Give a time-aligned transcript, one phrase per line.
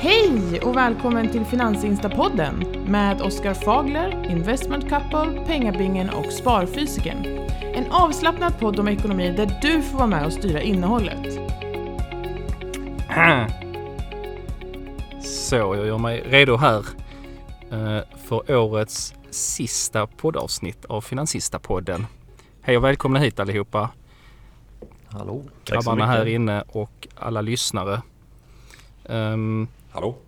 [0.00, 7.26] Hej och välkommen till Finansinstapodden med Oskar Fagler, Investment Couple, Pengabingen och Sparfysiken.
[7.74, 11.38] En avslappnad podd om ekonomi där du får vara med och styra innehållet.
[15.24, 16.84] Så, jag gör mig redo här
[17.70, 22.06] eh, för årets sista poddavsnitt av Finansista-podden.
[22.62, 23.90] Hej och välkomna hit allihopa.
[25.08, 25.44] Hallå.
[25.64, 28.02] Grabbarna här inne och alla lyssnare.
[29.04, 30.18] Um, Hallå?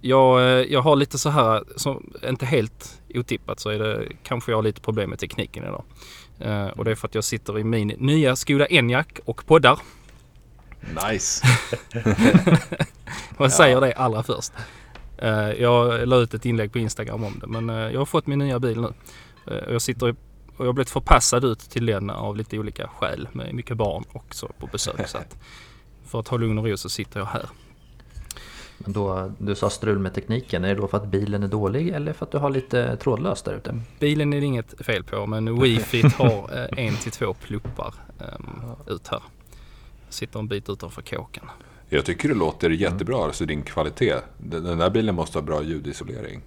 [0.00, 4.52] jag, eh, jag har lite så här, som inte helt otippat så är det kanske
[4.52, 5.84] jag har lite problem med tekniken idag.
[6.38, 9.78] Eh, och det är för att jag sitter i min nya Skoda Enyaq och poddar.
[11.10, 11.46] Nice.
[13.38, 14.52] Jag säger det allra först.
[15.18, 18.26] Eh, jag la ut ett inlägg på Instagram om det men eh, jag har fått
[18.26, 18.92] min nya bil nu.
[19.44, 20.16] Och jag sitter i, och
[20.58, 24.48] jag har blivit förpassad ut till den av lite olika skäl med mycket barn också
[24.58, 25.08] på besök.
[25.08, 25.36] så att
[26.06, 27.46] för att ha lugn och ro så sitter jag här.
[28.84, 31.88] Men då, du sa strul med tekniken, är det då för att bilen är dålig
[31.88, 33.80] eller för att du har lite trådlöst där ute?
[33.98, 38.94] Bilen är det inget fel på men wifi har eh, en till två pluppar eh,
[38.94, 39.22] ut här.
[40.08, 41.44] Sitter en bit utanför kåken.
[41.88, 44.14] Jag tycker det låter jättebra, alltså din kvalitet.
[44.38, 46.42] Den den där bilen måste ha bra ljudisolering.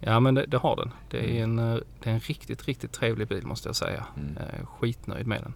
[0.00, 0.90] Ja men det, det har den.
[1.10, 4.06] Det är, en, eh, det är en riktigt, riktigt trevlig bil måste jag säga.
[4.16, 4.36] Mm.
[4.66, 5.54] Skitnöjd med den.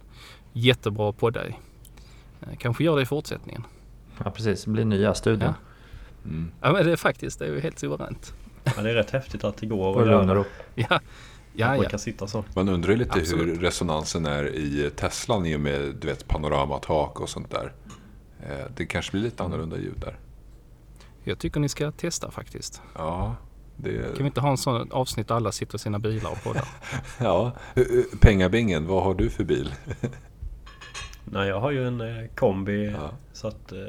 [0.53, 1.55] Jättebra podda i.
[2.41, 3.63] Eh, Kanske gör det i fortsättningen.
[4.23, 5.53] Ja precis, det blir nya studion.
[5.61, 5.70] Ja.
[6.25, 6.51] Mm.
[6.61, 8.33] Ja men det är faktiskt, det är ju helt suveränt.
[8.63, 10.35] Ja, det är rätt häftigt att det går att göra.
[10.35, 10.43] ro.
[10.75, 10.99] Ja,
[11.53, 11.97] ja, man ja.
[11.97, 12.43] sitta så.
[12.55, 13.47] Man undrar ju lite Absolut.
[13.47, 17.73] hur resonansen är i Teslan i och med du vet, panoramatak och sånt där.
[18.43, 20.19] Eh, Det kanske blir lite annorlunda ljud där.
[21.23, 22.81] Jag tycker ni ska testa faktiskt.
[22.95, 23.35] Ja,
[23.77, 24.01] det...
[24.15, 26.67] Kan vi inte ha en sån avsnitt där alla sitter i sina bilar och poddar?
[27.19, 27.51] ja.
[28.19, 29.73] Pengabingen, vad har du för bil?
[31.25, 33.09] Nej, jag har ju en eh, kombi Ja.
[33.33, 33.79] så att eh,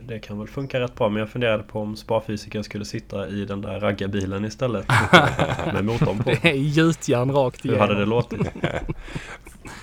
[0.00, 1.08] det, kan väl funka rätt bra.
[1.08, 4.86] Men jag funderade på om sparfysiken skulle sitta i den där raggarbilen istället.
[5.72, 6.30] med motorn på.
[6.30, 8.08] Det är gjutjärn rakt Hur hade det igenom.
[8.08, 8.40] låtit?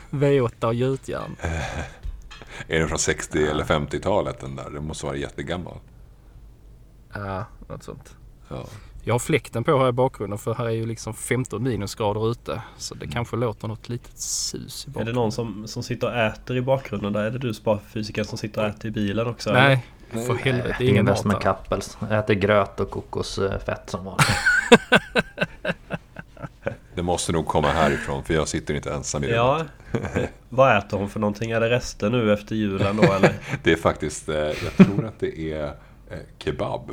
[0.10, 1.36] V8 och gjutjärn.
[2.68, 4.70] Är den från 60 eller 50-talet den där?
[4.70, 5.78] Den måste vara jättegammal.
[7.14, 8.16] Ja, något sånt.
[8.50, 8.66] Ja.
[9.04, 12.62] Jag har fläkten på här i bakgrunden för här är ju liksom 15 minusgrader ute.
[12.78, 15.16] Så det kanske låter något litet sus i Är det bakgrunden.
[15.16, 17.14] någon som, som sitter och äter i bakgrunden?
[17.14, 19.50] Där är det du sparfysiken som sitter och äter i bilen också?
[19.50, 19.62] eller?
[20.12, 20.76] Nej, för helvete.
[20.78, 21.54] Det är ingen mat Investment här.
[21.54, 24.28] couples, äter gröt och kokosfett som vanligt.
[26.96, 29.68] Det måste nog komma härifrån för jag sitter inte ensam i rummet.
[29.92, 30.22] Ja.
[30.50, 31.52] Vad äter hon för någonting?
[31.52, 33.34] Är det rester nu efter julen då eller?
[33.64, 35.66] Det är faktiskt, eh, jag tror att det är
[36.10, 36.92] eh, kebab.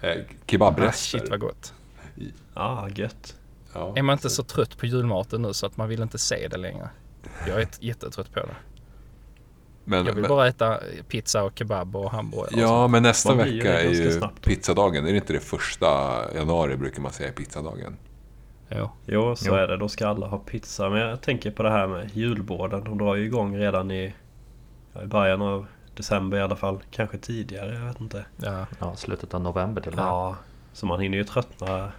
[0.00, 0.14] Eh, Ah,
[0.46, 1.18] kebabrester.
[1.18, 1.74] shit vad gott.
[2.54, 3.36] Ja, gött.
[3.74, 3.92] Ja.
[3.96, 6.56] Är man inte så trött på julmaten nu så att man vill inte se det
[6.56, 6.88] längre?
[7.48, 8.46] Jag är jättetrött på det.
[9.84, 12.46] Men, Jag vill men, bara äta pizza och kebab och hamburgare.
[12.54, 15.06] och ja, men nästa Man vecka är ju snabbt pizzadagen.
[15.06, 15.86] Är det inte det första
[16.34, 17.96] januari brukar man säga pizzadagen?
[18.68, 18.90] Jo.
[19.06, 19.54] Jo, så Jo.
[19.54, 19.76] är det.
[19.76, 20.88] Då ska alla ha pizza.
[20.90, 22.84] Men jag tänker på det här med julborden.
[22.84, 24.14] De drar ju igång redan i,
[25.02, 26.78] i början av december i alla fall.
[26.90, 28.24] Kanske tidigare, jag vet inte.
[28.36, 28.66] Ja.
[28.78, 30.06] Ja, slutet av november till och med.
[30.06, 30.36] Ja,
[30.72, 31.92] så man hinner ju tröttna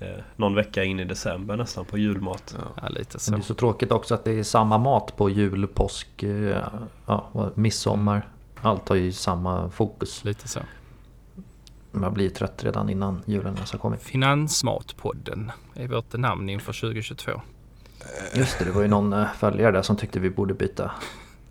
[0.00, 2.56] eh, någon vecka in i december nästan på julmat.
[2.76, 2.88] Ja.
[2.88, 3.30] lite Men så.
[3.30, 6.58] det är så tråkigt också att det är samma mat på jul, påsk, eh,
[7.06, 8.28] ja, midsommar.
[8.60, 10.24] Allt har ju samma fokus.
[10.24, 10.60] Lite så.
[11.90, 14.02] Man blir trött redan innan julen ens har kommit.
[14.02, 17.40] Finansmatpodden är vårt namn inför 2022.
[18.34, 20.90] Just det, det var ju någon eh, följare där som tyckte vi borde byta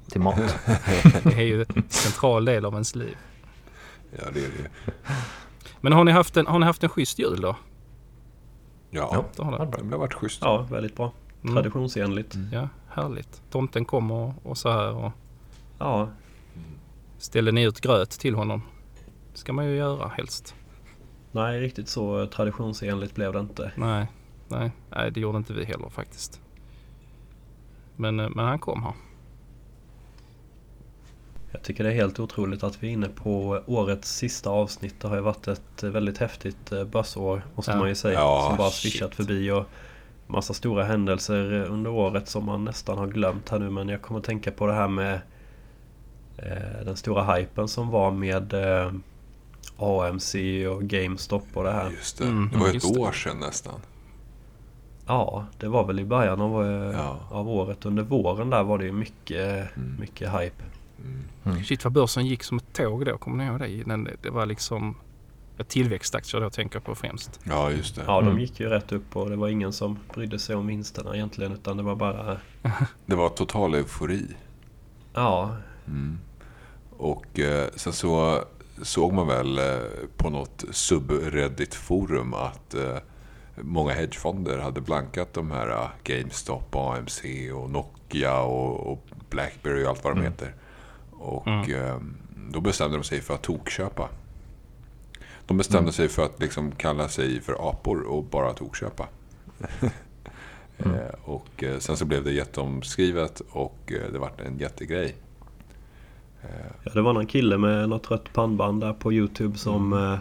[0.10, 0.36] till mat.
[1.24, 3.18] Det är ju en central del av ens liv.
[4.12, 4.68] Ja, det är det ju.
[5.82, 7.56] Men har ni haft en, har ni haft en schysst jul då?
[8.90, 9.78] Ja, Det har det.
[9.84, 10.40] det har varit schysst.
[10.42, 11.12] Ja, väldigt bra.
[11.44, 11.56] Mm.
[11.56, 12.36] Traditionsenligt.
[12.52, 13.42] Ja, härligt.
[13.50, 15.12] Tomten kom och, och så här och
[15.80, 16.10] Ja,
[17.18, 18.62] ställde ni ut gröt till honom.
[19.34, 20.56] Det ska man ju göra helst.
[21.32, 23.72] nej riktigt så traditionsenligt blev det inte.
[23.76, 24.08] Nej,
[24.48, 26.42] nej, nej det gjorde inte vi heller faktiskt.
[27.96, 28.94] Men, eh, men han kom här.
[31.54, 34.96] Jag tycker det är helt otroligt att vi är inne på årets sista avsnitt.
[35.02, 37.78] Det har ju varit ett väldigt häftigt eh, börsår måste Ja.
[37.78, 38.20] man ju säga.
[38.20, 39.66] Ja, som bara swishat förbi och
[40.28, 43.70] massa stora händelser under året som man nästan har glömt här nu.
[43.70, 45.20] Men jag kommer att tänka på det här med
[46.38, 48.92] eh, den stora hypen som var med eh,
[49.78, 50.36] AMC
[50.70, 51.90] och GameStop och det här.
[51.90, 52.24] Just det.
[52.26, 53.80] Mm, det var ju ett år sedan nästan.
[55.08, 57.20] Ja, det var väl i början av, Ja.
[57.32, 57.86] av året.
[57.86, 59.96] Under våren där var det ju mycket, Mm.
[60.00, 60.64] mycket hype.
[61.66, 63.84] Shit vad börsen gick som ett tåg då, kommer ni ihåg det?
[63.84, 64.96] Den, det var liksom
[65.58, 67.40] ett tillväxtaktier då tänker jag på främst.
[67.44, 68.04] Ja, just det.
[68.08, 68.36] Ja, Mm.
[68.36, 71.52] de gick ju rätt upp och det var ingen som brydde sig om vinsterna egentligen.
[71.54, 72.38] Utan det var bara...
[73.06, 74.28] Det var total eufori.
[75.14, 75.56] Ja,
[75.88, 76.18] Mm.
[76.98, 78.44] Och eh, sen så
[78.82, 79.80] såg man väl eh,
[80.18, 82.98] på något subreddit-forum att eh,
[83.62, 87.22] många hedgefonder hade blankat de här eh, GameStop, AMC
[87.54, 90.32] och Nokia och, och Blackberry och allt vad de Mm.
[90.32, 90.54] heter.
[91.24, 91.74] Och Mm.
[91.86, 91.96] eh,
[92.52, 94.10] då bestämde de sig för att tokköpa.
[95.46, 95.94] De bestämde Mm.
[95.94, 99.08] sig för att liksom kalla sig för apor och bara tokköpa.
[100.78, 100.96] Mm.
[100.98, 105.16] Eh, och eh, sen så blev det jätteomskrivet och eh, det vart en jättegrej.
[106.84, 110.18] Ja, det var någon kille med något rött pannband där på Youtube som Mm.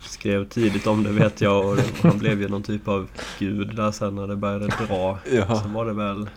[0.00, 3.08] skrev tidigt om det vet jag och han blev ju någon typ av
[3.38, 5.18] gud där sen när det började dra.
[5.32, 5.60] Ja.
[5.62, 6.28] Sen var det väl,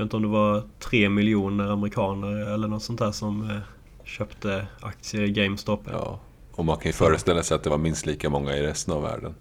[0.00, 3.56] vet inte om det var tre miljoner amerikaner eller något sånt där som eh,
[4.04, 5.80] köpte aktier i GameStop.
[5.92, 6.20] Ja.
[6.52, 9.02] Och man kan ju föreställa sig att det var minst lika många i resten av
[9.02, 9.34] världen.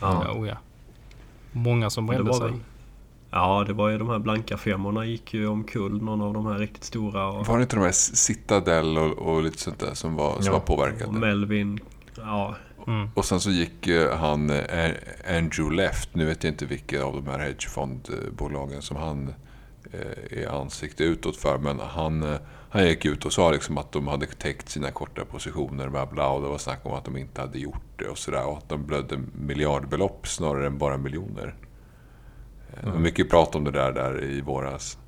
[0.00, 0.32] Ja, Ja.
[0.40, 0.56] oh ja.
[1.52, 2.48] Många som Det brände var sig.
[2.50, 2.60] väl-
[3.30, 6.58] Ja, det var ju de här blanka firmorna gick ju omkull, någon av de här
[6.58, 7.26] riktigt stora.
[7.28, 10.44] Och, Var det inte de här Citadel och, och lite sånt där som var, som
[10.46, 10.52] Ja.
[10.52, 11.04] var påverkade?
[11.04, 11.78] och Melvin.
[12.16, 12.54] Ja,
[12.86, 13.08] Mm.
[13.14, 14.90] Och sen så gick eh, han, eh,
[15.28, 19.34] Andrew Left, nu vet jag inte vilka av de här hedgefondbolagen som han
[19.92, 21.58] eh, är ansikte utåt för.
[21.58, 22.36] Men han,
[22.70, 26.28] han gick ut och sa liksom att de hade täckt sina korta positioner bla bla.
[26.28, 28.46] Och det var snack om att de inte hade gjort det och sådär.
[28.46, 31.54] Och att de blödde miljardbelopp snarare än bara miljoner.
[32.72, 34.98] Eh, Det var mycket prat om det där, där i våras.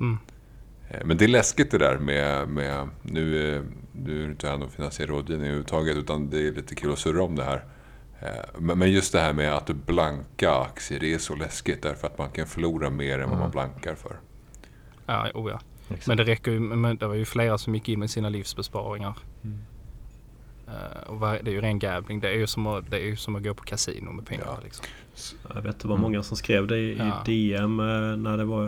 [0.00, 0.18] Mm.
[0.90, 4.46] Eh, Men det är läskigt det där med, med nu, eh, nu är det inte
[4.46, 7.64] jag någon finansiell rådgivning överhuvudtaget utan det är lite kul att surra om det här.
[8.20, 12.18] Eh, Men just det här med att blanka aktier, det är så läskigt därför att
[12.18, 13.50] man kan förlora mer än vad man Mm.
[13.50, 14.16] blankar för.
[15.06, 15.60] Ja, oh ja.
[15.88, 16.06] Exakt.
[16.06, 16.60] Men det räcker ju.
[16.60, 19.18] Men det var ju flera som gick in med sina livsbesparingar.
[19.44, 19.58] Mm.
[20.70, 22.20] Eh, och det är ju ren gambling.
[22.20, 24.44] Det är ju som att, det är ju som att gå på kasino med pengar.
[24.46, 24.58] Ja.
[24.64, 24.86] Liksom.
[25.54, 27.22] Jag vet det var många som skrev det i, Ja.
[27.24, 28.66] DM eh, när det var,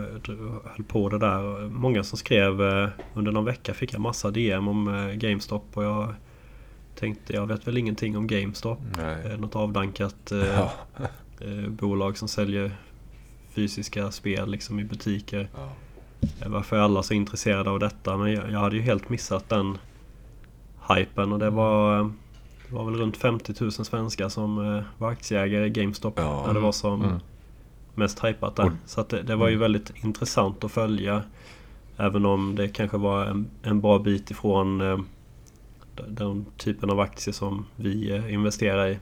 [0.69, 1.69] höll på det där.
[1.69, 6.13] Många som skrev eh, under någon vecka fick jag massa DM om GameStop och jag
[6.95, 8.79] tänkte jag vet väl ingenting om GameStop.
[8.97, 9.37] Nej.
[9.37, 10.73] Något avdankat Ja.
[11.69, 12.71] bolag som säljer
[13.49, 15.49] fysiska spel liksom i butiker.
[15.55, 15.69] Ja.
[16.45, 18.17] Varför är alla så intresserade av detta?
[18.17, 19.77] Men jag, jag hade ju helt missat den
[20.89, 21.97] hypen och det var,
[22.69, 26.43] det var väl runt 50 000 svenskar som eh, var aktieägare i GameStop Ja.
[26.47, 27.19] när det var som Mm.
[27.95, 28.71] mest hypat där.
[28.85, 31.23] Så att det, det var ju väldigt intressant att följa.
[31.97, 34.97] Även om det kanske var en, en bra bit ifrån eh,
[35.95, 38.99] den- den typen av aktier som vi eh, investerar i.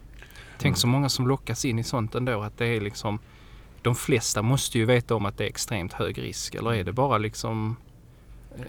[0.57, 2.41] Tänk så många som lockas in i sånt ändå.
[2.41, 3.19] Att det är liksom.
[3.81, 6.55] De flesta måste ju veta om att det är extremt hög risk.
[6.55, 7.75] Eller är det bara liksom.
[8.55, 8.65] Eh,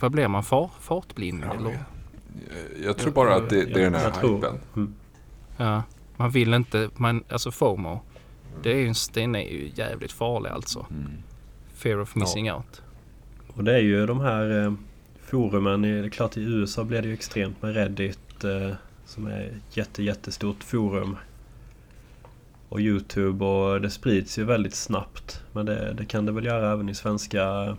[0.00, 0.42] vad blir man?
[0.44, 1.44] Far, fartblind?
[1.46, 1.78] Ja, eller?
[2.76, 4.58] Jag- Jag tror bara att det, det är den här hypen.
[4.76, 4.94] Mm.
[5.56, 5.82] Ja,
[6.16, 6.90] man vill inte.
[6.96, 8.00] Man, alltså FOMO.
[8.62, 10.86] Det är ju, en- den är ju jävligt farlig alltså.
[10.90, 11.10] Mm.
[11.74, 12.82] Fear of missing out.
[13.48, 14.72] Och det är ju de här eh,
[15.22, 15.82] forumen.
[15.82, 18.44] Det är klart i USA blir det ju extremt med Reddit.
[18.44, 18.70] Eh,
[19.04, 21.16] som är ett jätte, jättestort forum.
[22.68, 25.42] Och Youtube och det sprids ju väldigt snabbt.
[25.52, 27.76] Men det, det kan det väl göra även i svenska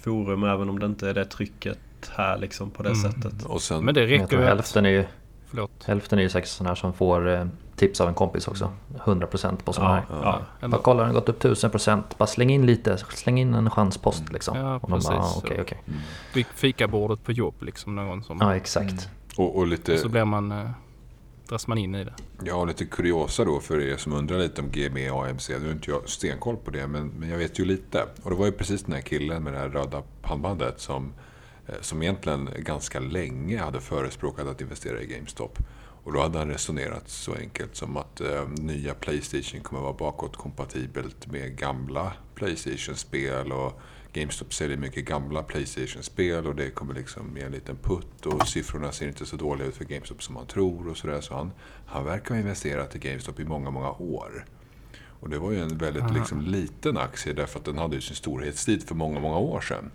[0.00, 0.44] forum.
[0.44, 1.78] Även om det inte är det trycket
[2.16, 3.02] här liksom på det Mm.
[3.12, 3.44] sättet.
[3.44, 5.04] Och sen, Men det räcker ju hälften är ju
[5.50, 5.84] Förlåt.
[5.84, 7.46] Hälften är ju säkert sådana här som får eh,
[7.76, 8.72] tips av en kompis också.
[9.04, 10.04] 100% på sådana här.
[10.10, 10.68] Ja, ja.
[10.68, 12.02] Bara kolla den har gått upp 1000%.
[12.18, 12.96] Bara släng in lite.
[12.96, 14.58] Släng in en chanspost liksom.
[14.58, 15.36] Ja, och de bara, precis.
[15.36, 15.82] ah, okej okej.
[15.86, 16.44] Mm.
[16.54, 17.94] Fikabordet på jobb liksom.
[17.96, 18.38] Någon som...
[18.40, 19.08] Ja exakt.
[19.36, 20.52] och, och lite, Och så blir man...
[20.52, 20.70] Eh,
[21.48, 22.14] dras man in i det.
[22.44, 25.48] Ja, lite kuriosa då för er som undrar lite om GME och AMC.
[25.48, 28.04] Nu har inte jag stenkoll på det, men, men jag vet ju lite.
[28.22, 31.12] Och det var ju precis den här killen med det här röda pannbandet som,
[31.80, 35.58] som egentligen ganska länge hade förespråkat att investera i GameStop.
[36.04, 41.26] Och då hade han resonerat så enkelt som att eh, nya Playstation kommer vara bakåtkompatibelt
[41.26, 43.52] med gamla Playstation-spel.
[43.52, 43.80] Och
[44.12, 48.92] GameStop säljer mycket gamla Playstation-spel och det kommer liksom ge en liten putt och siffrorna
[48.92, 51.20] ser inte så dåliga ut för GameStop som man tror och sådär.
[51.20, 51.52] Så han,
[51.86, 54.44] han verkar ha investerat i GameStop i många, många år.
[55.20, 58.16] Och det var ju en väldigt liksom, liten aktie därför att den hade ju sin
[58.16, 59.90] storhetstid för många, många år sedan.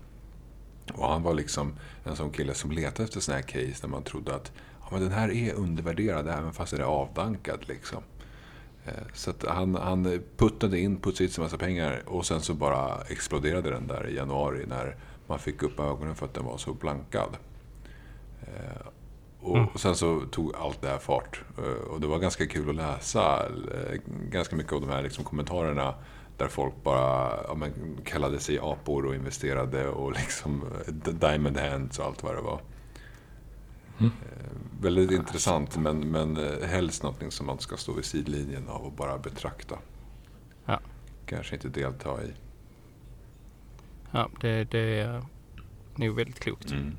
[0.92, 1.72] Och han var liksom
[2.04, 5.00] en sån kille som letade efter såna här case där man trodde att ja, men
[5.00, 7.58] den här är undervärderad även fast den är avdankad.
[7.68, 8.02] Liksom.
[8.86, 13.00] Eh, Så han, han puttade in, putsade hit en massa pengar och sen så bara
[13.08, 16.72] exploderade den där i januari när man fick upp ögonen för att den var så
[16.74, 17.36] blankad.
[18.42, 18.86] Eh,
[19.40, 19.68] Och Mm.
[19.76, 21.42] sen så tog allt det här fart.
[21.58, 23.48] Eh, Och det var ganska kul att läsa
[24.30, 25.94] ganska mycket av de här liksom kommentarerna
[26.36, 27.72] där folk bara ja, men,
[28.04, 30.64] kallade sig apor och investerade och liksom
[31.04, 32.60] diamond hands och allt vad det var.
[33.98, 34.12] Mm.
[34.22, 34.44] Eh,
[34.80, 38.92] Väldigt intressant men, men eh, helst någonting som man ska stå vid sidlinjen av och
[38.92, 39.78] bara betrakta.
[40.64, 40.80] Ja.
[41.26, 42.32] Kanske inte delta i.
[44.10, 45.22] Ja, det, det är
[45.94, 46.70] nog väldigt klokt.
[46.70, 46.96] Mm.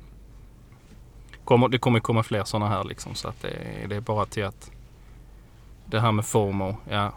[1.44, 3.14] kommer, det kommer komma fler sådana här liksom.
[3.14, 4.70] Så att det, det är bara till att
[5.86, 7.12] det här med FOMO, ja,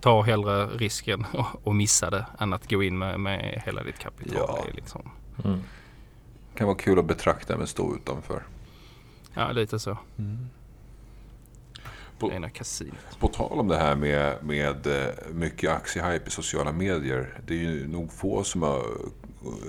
[0.00, 1.26] ta hellre risken
[1.64, 4.34] och, missa det än att gå in med, med hela ditt kapital.
[4.48, 4.64] Ja.
[4.74, 5.10] Liksom,
[5.44, 5.60] Mm.
[6.54, 8.42] kan vara kul att betrakta men stå utanför.
[9.34, 9.98] ja, lite så.
[12.18, 13.18] På- Rena kasinot.
[13.20, 17.40] På tal om det här med, med eh, mycket aktiehype i sociala medier.
[17.46, 18.82] Det är ju nog få som har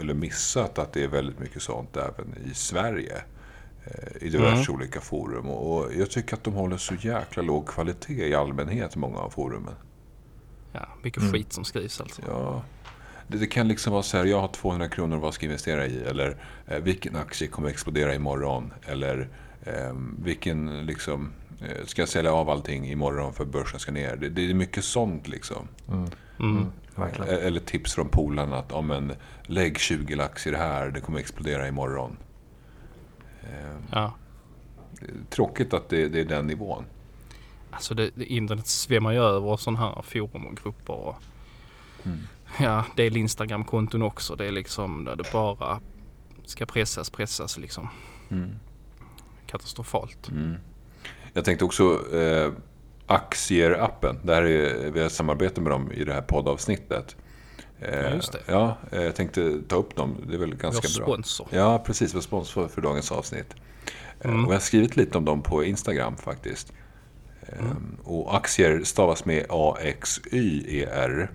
[0.02, 3.16] eller missat att det är väldigt mycket sånt även i Sverige.
[3.86, 5.50] eh, I diverse olika forum.
[5.50, 9.30] Och och jag tycker att de håller så jäkla låg kvalitet i allmänhet, många av
[9.30, 9.74] forumen.
[10.74, 12.22] Ja, mycket skit som skrivs alltså.
[12.28, 12.62] Ja,
[13.28, 15.86] det, det kan liksom vara så här, jag har 200 kronor, vad ska jag investera
[15.86, 16.04] i?
[16.04, 16.38] Eller
[16.68, 18.74] eh, vilken aktie kommer explodera imorgon?
[18.86, 19.30] Eller
[19.64, 24.16] eh, vilken, liksom, eh, ska jag sälja av allting imorgon för börsen ska ner?
[24.16, 25.68] Det, det är mycket sånt liksom.
[26.40, 26.66] Mm.
[26.96, 27.30] Verkligen.
[27.40, 29.14] Eh, Eller tips från polarna att, ja men,
[29.44, 32.18] lägg 20 lax i det här, det kommer explodera imorgon.
[33.44, 34.14] Eh, Ja.
[35.30, 36.84] tråkigt att det, det är den nivån.
[37.74, 40.94] Alltså det, det, internet svämmar ju över sådana här forum och grupper.
[40.94, 41.16] Och,
[42.60, 44.36] Ja, det är Instagram-konton också.
[44.36, 45.80] Det är liksom där det bara
[46.46, 47.90] ska pressas, pressas liksom.
[49.48, 50.30] Katastrofalt.
[50.32, 50.56] Mm.
[51.34, 52.52] Jag tänkte också eh,
[53.08, 54.30] Aktier-appen.
[54.30, 57.16] Är, vi har samarbete med dem i det här poddavsnittet.
[57.80, 58.20] Eh, Ja.
[58.48, 60.16] Ja, eh, jag tänkte ta upp dem.
[60.28, 61.14] Det är väl ganska Vår bra.
[61.14, 61.48] sponsor.
[61.52, 62.14] Ja, precis.
[62.14, 63.56] Har sponsor för dagens avsnitt.
[64.22, 64.46] Eh, Mm.
[64.46, 66.74] Och jag har skrivit lite om dem på Instagram faktiskt.
[67.60, 67.98] Mm.
[68.04, 71.32] Och aktier stavas med A-X-Y-E-R.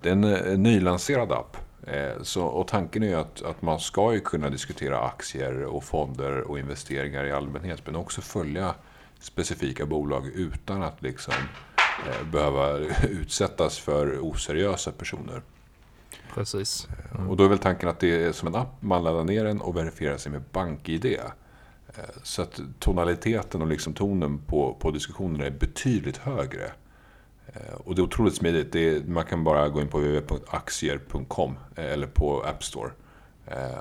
[0.00, 1.56] Det är en eh, nylanserad app.
[1.86, 6.40] Eh, Så, och tanken är att, att man ska ju kunna diskutera aktier och fonder
[6.40, 7.82] och investeringar i allmänhet.
[7.86, 8.74] Men också följa
[9.20, 11.34] specifika bolag utan att liksom
[12.06, 15.42] eh, behöva utsättas för oseriösa personer.
[16.34, 16.88] Precis.
[17.28, 19.60] Och då är väl tanken att det är som en app, man laddar ner den
[19.60, 21.16] och verifierar sig med BankID.
[21.98, 26.64] Eh, Så att tonaliteten och liksom tonen på, på diskussionerna är betydligt högre.
[27.46, 28.72] Eh, Och det är otroligt smidigt.
[28.72, 32.90] Det är, man kan bara gå in på www.aktier.com eh, eller på App Store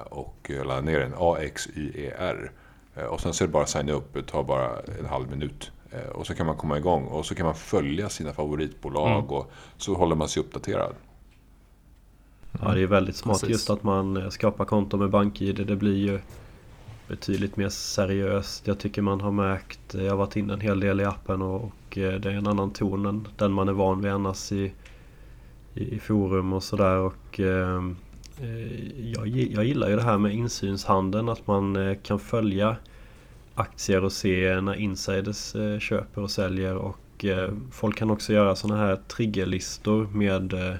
[0.09, 1.13] och ladda ner den.
[1.17, 2.51] A-X-Y-E-R.
[2.95, 4.13] Eh, Och sen så är det bara att signa upp.
[4.13, 5.71] Det tar bara en halv minut.
[6.13, 7.03] Och så kan man komma igång.
[7.05, 9.31] Och så kan man följa sina favoritbolag.
[9.31, 10.95] Och så håller man sig uppdaterad.
[12.61, 13.49] Ja, det är väldigt smart Precis.
[13.49, 15.67] just att man skapar konto med BankID.
[15.67, 16.19] Det blir ju
[17.11, 18.67] betydligt mer seriöst.
[18.67, 21.41] Jag tycker man har märkt, eh, jag har varit inne en hel del i appen
[21.41, 24.51] och, och eh, det är en annan ton än den man är van vid annars
[24.51, 24.73] i,
[25.73, 26.97] i, i forum och sådär.
[26.97, 27.95] Och ehm,
[28.41, 32.75] eh, jag, jag gillar ju det här med insynshandeln, att man eh, kan följa
[33.55, 37.25] aktier och se när insiders köper och säljer och
[37.71, 40.75] folk kan också göra sådana här triggerlistor med eh,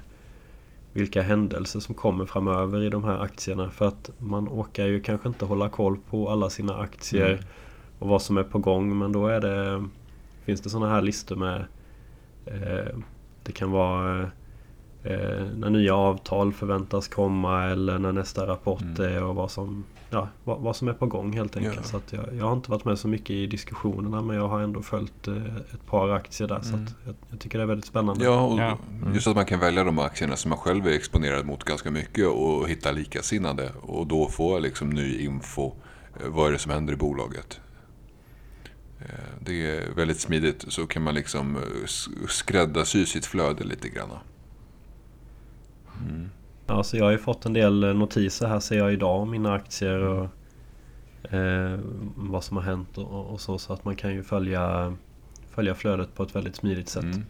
[0.93, 3.69] vilka händelser som kommer framöver i de här aktierna.
[3.69, 7.43] För att man orkar ju kanske inte hålla koll på alla sina aktier Mm.
[8.00, 8.98] och vad som är på gång.
[8.98, 9.86] Men då är det,
[10.45, 11.65] finns det sådana här listor med
[12.45, 12.98] eh,
[13.43, 14.19] Det kan vara
[15.03, 19.15] eh, när nya avtal förväntas komma eller när nästa rapport Mm.
[19.15, 21.75] är och vad som, ja, vad, vad som är på gång helt enkelt.
[21.75, 21.84] Ja.
[21.84, 24.62] Så att jag, jag har inte varit med så mycket i diskussionerna men jag har
[24.62, 26.62] ändå följt eh, ett par aktier där.
[26.62, 26.84] Så Mm.
[26.86, 28.25] att jag, jag tycker det är väldigt spännande.
[28.25, 28.77] Ja, och Ja.
[29.13, 32.27] just att man kan välja de aktierna som man själv är exponerad mot ganska mycket
[32.27, 33.72] och hitta likasinnade.
[33.82, 35.65] Och då få liksom ny info.
[36.20, 37.60] Eh, Vad är det som händer i bolaget?
[39.00, 39.06] Eh,
[39.39, 40.65] Det är väldigt smidigt.
[40.68, 41.58] Så kan man liksom
[42.27, 44.10] skräddarsy sitt flöde lite grann.
[46.71, 49.29] Ja, så jag har ju fått en del eh, notiser här ser jag idag om
[49.29, 50.27] mina aktier och
[51.33, 51.79] eh,
[52.15, 53.57] vad som har hänt och, och så.
[53.57, 54.95] Så att man kan ju följa,
[55.49, 57.03] följa flödet på ett väldigt smidigt sätt.
[57.03, 57.25] Mm.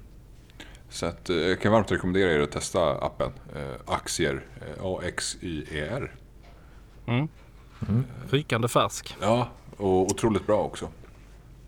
[0.90, 3.32] Så att, eh, jag kan varmt rekommendera er att testa appen.
[3.56, 6.16] Eh, Aktier, eh, A-X-Y-E-R.
[7.06, 7.28] Mm.
[8.30, 9.16] Rykande färsk.
[9.22, 10.90] Ja, och otroligt bra också.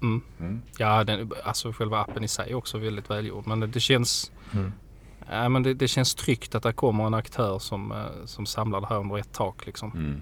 [0.02, 0.22] Mm.
[0.40, 0.62] Mm.
[0.78, 3.48] Ja, den, alltså själva appen i sig är också väldigt välgjord.
[3.48, 4.32] Men det, det känns...
[4.54, 4.72] Mm.
[5.30, 8.82] Ja, men det, det känns tryggt att det kommer en aktör som, eh, som samlar
[8.82, 9.66] det här under ett tak.
[9.66, 9.92] Liksom.
[9.92, 10.22] Mm.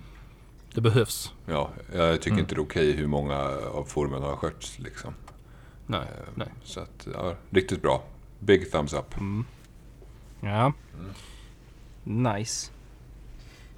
[0.74, 1.34] Det behövs.
[1.46, 2.40] Ja, jag tycker Mm.
[2.40, 3.38] inte det är okej hur många
[3.74, 4.80] av forumen har skötts.
[4.80, 5.14] Liksom.
[5.88, 6.48] Nej, Eh, nej.
[6.64, 8.04] Så att, ja, riktigt bra.
[8.40, 9.18] Big thumbs up.
[9.18, 9.46] Mm.
[10.42, 10.74] Ja.
[12.04, 12.72] Nice.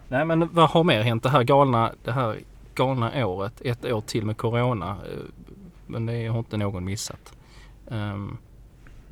[0.07, 2.39] Nej men vad har mer hänt det här galna, det här
[2.75, 3.61] galna året?
[3.65, 4.89] Ett år till med Corona.
[4.89, 5.19] eh,
[5.87, 7.33] Men det har inte någon missat.
[7.87, 8.37] Um,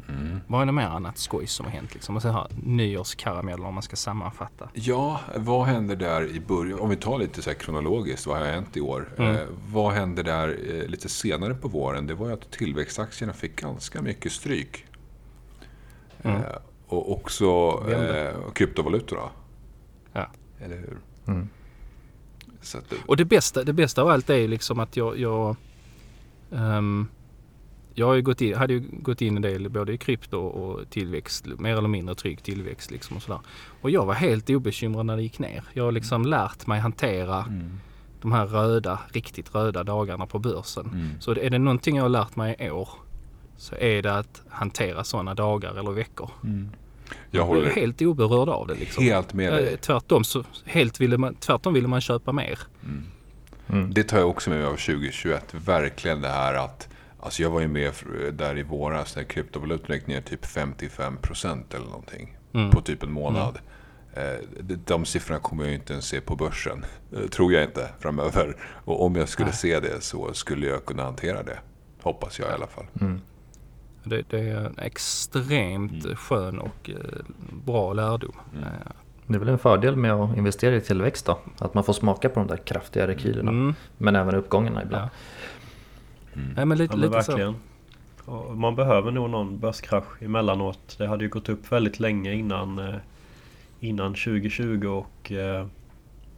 [0.09, 0.39] Mm.
[0.47, 1.93] vad är det mer annat skoj som har hänt?
[1.93, 2.15] Liksom?
[2.15, 4.69] Och så här, nyårskarameller om man ska sammanfatta.
[4.73, 6.79] Ja, vad händer där i början?
[6.79, 9.09] Om vi tar lite så här kronologiskt, vad har hänt i år?
[9.17, 9.35] Mm.
[9.35, 12.07] Eh, vad hände där eh, lite senare på våren?
[12.07, 14.85] Det var ju att tillväxtaktierna fick ganska mycket stryk.
[16.21, 16.37] Mm.
[16.37, 16.43] Eh,
[16.87, 17.45] och också
[17.91, 19.31] eh, kryptovalutor då.
[20.13, 20.27] Ja.
[20.59, 20.97] Eller hur?
[21.27, 21.49] Mm.
[22.61, 25.55] Så att, Och det bästa, det bästa av allt är ju liksom att jag, jag,
[26.51, 27.07] ehm,
[27.93, 30.89] jag har ju gått in, hade ju gått in en del både i krypto och
[30.89, 33.39] tillväxt, mer eller mindre trygg tillväxt liksom och sådär.
[33.81, 35.63] Och jag var helt obekymrad när det gick ner.
[35.73, 37.79] Jag har liksom lärt mig hantera mm,
[38.21, 40.85] de här röda, riktigt röda dagarna på börsen.
[40.85, 42.89] mm, Så är det någonting jag har lärt mig i år
[43.57, 46.29] så är det att hantera sådana dagar eller veckor.
[46.41, 46.65] Jag
[47.31, 49.03] Jag håller helt oberörd av det liksom.
[49.03, 49.77] helt med Eh, dig.
[49.77, 52.59] Tvärtom, så helt ville man, tvärtom ville man köpa mer.
[53.69, 53.93] Mm.
[53.93, 55.53] Det tar jag också med mig av 2021.
[55.65, 56.89] Verkligen det här att
[57.21, 57.93] Alltså jag var ju med
[58.33, 62.37] där i våras när kryptovalutorna gick ner typ 55% eller någonting.
[62.53, 62.69] Mm.
[62.71, 63.59] På typ en månad.
[64.13, 64.23] Eh,
[64.85, 66.85] de- siffrorna kommer jag ju inte ens se på börsen.
[67.15, 68.55] Eh, Tror jag inte framöver.
[68.85, 69.55] Och om jag skulle Nej.
[69.57, 71.59] se det så skulle jag kunna hantera det.
[72.01, 72.85] Hoppas jag i alla fall.
[73.01, 73.21] Mm.
[74.03, 76.15] Det, det är en extremt Mm.
[76.15, 76.95] skön och eh,
[77.65, 78.35] bra lärdom.
[78.57, 78.65] Mm.
[79.27, 81.39] Det är väl en fördel med att investera i tillväxt då.
[81.57, 83.51] Att man får smaka på de där kraftiga rekylerna.
[83.51, 85.03] Mm, Men även uppgångarna ibland.
[85.05, 85.09] ja.
[86.33, 87.31] Nej, men lite, Ja men lite så.
[87.31, 87.55] verkligen.
[88.25, 90.95] Och man behöver nog någon börskrasch emellanåt.
[90.97, 92.95] Det hade ju gått upp väldigt länge innan, eh,
[93.79, 95.65] innan 2020 och eh,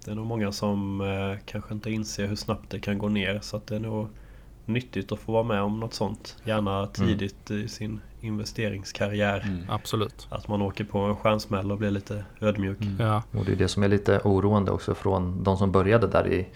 [0.05, 3.39] det är nog många som eh, kanske inte inser hur snabbt det kan gå ner.
[3.41, 4.07] Så att det är nog
[4.65, 6.35] nyttigt att få vara med om något sånt.
[6.43, 9.43] Gärna tidigt i sin investeringskarriär.
[9.47, 9.63] Mm.
[9.69, 10.27] Absolut.
[10.29, 12.77] Att man åker på en stjärnsmäll och blir lite ödmjuk.
[12.99, 13.23] Ja.
[13.31, 16.47] Och det är det som är lite oroande också från de som började där i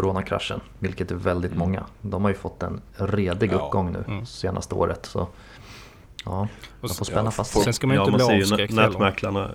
[0.00, 0.60] coronakraschen.
[0.78, 1.58] Vilket är väldigt Mm.
[1.58, 1.84] många.
[2.02, 3.56] De har ju fått en redig Ja.
[3.56, 4.26] uppgång nu Mm.
[4.26, 5.06] senaste året.
[5.06, 5.28] Så
[6.24, 6.48] ja,
[6.80, 7.62] de får spänna ja, fast sig.
[7.62, 9.50] Sen ska man ju Ja, inte man bli avskräckt nätmäklarna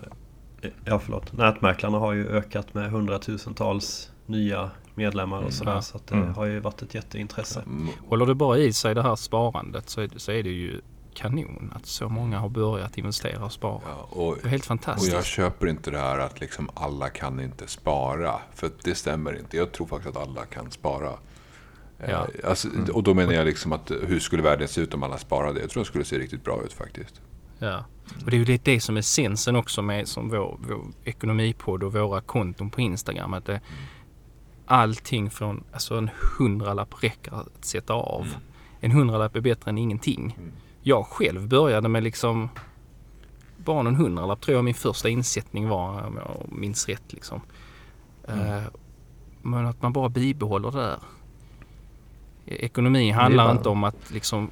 [0.86, 1.34] Ja förlåt.
[1.34, 5.74] Nätmäklarna har ju ökat med hundratusentals nya medlemmar och sådär.
[5.74, 5.82] Ja.
[5.82, 6.34] Så att det Mm.
[6.34, 7.60] har ju varit ett jätteintresse.
[7.62, 7.88] Mm.
[8.10, 10.82] Håller det bara i sig det här sparandet så är det ju
[11.14, 13.82] kanon att så många har börjat investera och spara.
[13.86, 15.14] Ja, och, Det är helt och fantastiskt.
[15.14, 18.40] jag köper inte det här att liksom alla kan inte spara.
[18.56, 19.58] För det stämmer inte.
[19.58, 21.12] Jag tror faktiskt att alla kan spara.
[21.98, 22.08] Ja.
[22.08, 25.18] Eh, Alltså, och då menar jag liksom att hur skulle världen se ut om alla
[25.18, 25.60] sparade?
[25.62, 27.22] Jag tror det skulle se riktigt bra ut faktiskt.
[27.60, 27.86] Ja.
[28.26, 31.84] Och det är ju det, det som är sensen också med som vår, vår ekonomipodd
[31.84, 33.34] och våra konton på Instagram.
[33.34, 33.62] Att det,
[34.66, 38.22] allting från, alltså en hundralapp räcker att sätta av.
[38.22, 38.40] Mm.
[38.80, 40.36] En hundralapp är bättre än ingenting.
[40.40, 40.52] Mm.
[40.84, 42.50] Jag själv började med liksom
[43.58, 47.42] bara en hundralapp tror jag min första insättning var om jag minns rätt liksom.
[48.28, 48.62] Eh,
[49.42, 51.00] men att man bara bibehåller det där.
[52.46, 54.50] Ekonomi handlar bara- inte om att liksom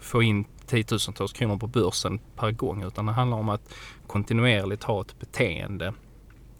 [0.00, 3.74] få in tiotusentals kronor på börsen per gång utan det handlar om att
[4.06, 5.92] kontinuerligt ha ett beteende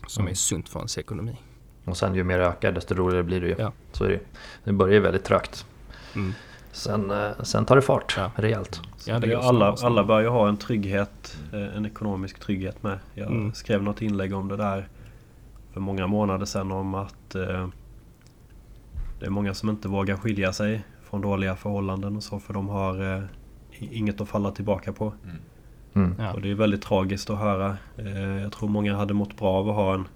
[0.06, 0.30] som Mm.
[0.30, 1.36] är sunt för ens ekonomi.
[1.84, 3.54] Och sen ju mer det ökar desto roligare blir det ju.
[3.58, 3.72] Ja.
[3.92, 4.20] Så är det.
[4.64, 5.66] Det börjar ju väldigt trögt.
[6.14, 6.32] Mm.
[6.74, 8.30] Sen, eh, sen tar det fart Ja.
[8.36, 8.80] rejält.
[9.06, 12.98] Ja, det alla, alla bör ju ha en trygghet, eh, en ekonomisk trygghet med.
[13.14, 13.52] Jag Mm.
[13.54, 14.88] skrev något inlägg om det där
[15.72, 17.68] för många månader sedan om att eh,
[19.20, 22.68] det är många som inte vågar skilja sig från dåliga förhållanden och så för de
[22.68, 23.22] har eh,
[23.78, 25.12] inget att falla tillbaka på.
[25.94, 26.14] Mm.
[26.18, 26.32] Ja.
[26.32, 27.76] Och det är väldigt tragiskt att höra.
[27.96, 30.08] Eh, Jag tror många hade mått bra av att ha en,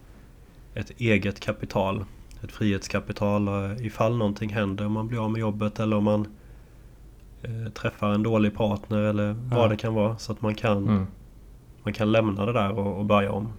[0.74, 2.04] ett eget kapital.
[2.44, 4.86] Ett frihetskapital eh, ifall någonting händer.
[4.86, 6.26] Om man blir av med jobbet eller om man
[7.42, 9.68] eh, träffar en dålig partner eller vad Ja.
[9.68, 10.18] det kan vara.
[10.18, 11.06] Så att man kan, Mm.
[11.82, 13.52] man kan lämna det där och, och börja om.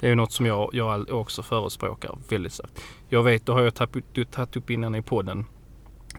[0.00, 2.80] Det är ju något som jag, jag också förespråkar väldigt starkt.
[3.08, 5.44] Jag vet, det har jag tagit upp- innan i podden.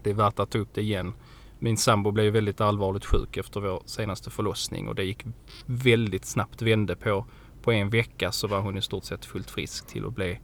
[0.02, 1.12] Det är värt att ta upp det igen.
[1.58, 5.24] Min sambo blev väldigt allvarligt sjuk efter vår senaste förlossning och det gick
[5.66, 6.62] väldigt snabbt.
[6.62, 7.26] Vände på,
[7.62, 10.38] på en vecka så var hon i stort sett fullt frisk till att bli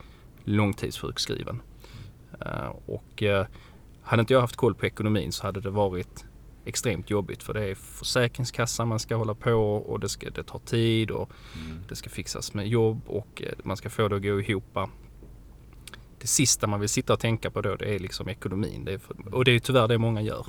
[0.44, 1.62] långtidssjukskriven.
[2.40, 3.42] Eh, och uh,
[4.02, 6.24] hade inte jag haft koll på ekonomin så hade det varit
[6.64, 10.58] extremt jobbigt för det är Försäkringskassan man ska hålla på och det, ska, det tar
[10.58, 11.30] tid och
[11.88, 14.78] det ska fixas med jobb och eh, man ska få det att gå ihop.
[16.18, 18.84] Det sista man vill sitta och tänka på då det är liksom ekonomin.
[18.84, 20.46] Det är för, och det är tyvärr det många gör.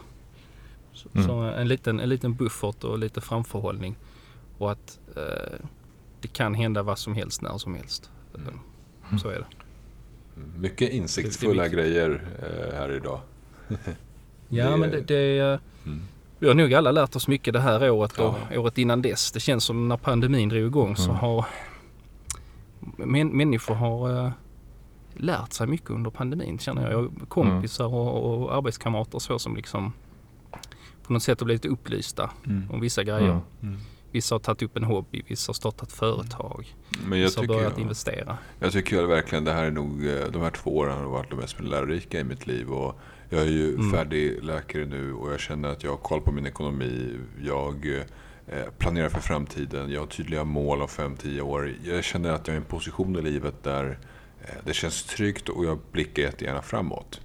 [0.94, 1.28] Så, Mm.
[1.28, 3.96] så en, liten, en liten buffert och lite framförhållning.
[4.58, 5.66] Och att eh,
[6.22, 8.12] det kan hända vad som helst när som helst.
[8.36, 9.46] Eh, Så är det.
[10.60, 13.20] Mycket insiktsfulla Det- det grejer eh, här idag.
[14.50, 15.60] Ja Det- men det, det är...
[15.86, 16.02] Mm.
[16.40, 18.60] Vi har nog alla lärt oss mycket det här året och Ja.
[18.60, 19.32] året innan dess.
[19.32, 21.16] Det känns som när pandemin drog igång så Mm.
[21.16, 21.46] har har
[23.06, 24.32] män, människor har eh,
[25.14, 27.04] lärt sig mycket under pandemin känner jag.
[27.04, 27.30] jag.
[27.30, 29.94] Kompisar och, och arbetskamrater så som liksom
[31.08, 32.30] på något sätt har blivit upplysta
[32.72, 33.40] om vissa grejer.
[33.62, 33.78] Mm.
[34.12, 36.76] Vissa har tagit upp en hobby, vissa har startat företag,
[37.08, 38.38] Men jag vissa har tycker, börjat jag, investera.
[38.60, 41.30] jag tycker ju verkligen det här är nog, eh, de här två åren har varit
[41.30, 42.70] de mest lärorika i mitt liv.
[42.70, 43.00] Och
[43.34, 43.92] jag är ju Mm.
[43.92, 47.18] färdig läkare nu och jag känner att jag har koll på min ekonomi.
[47.44, 47.88] Jag
[48.48, 49.92] eh, planerar för framtiden.
[49.92, 51.74] Jag har tydliga mål om 5-10 år.
[51.84, 53.98] Jag känner att jag är i en position i livet där
[54.46, 57.22] Eh, Det känns tryggt och jag blickar jättegärna framåt.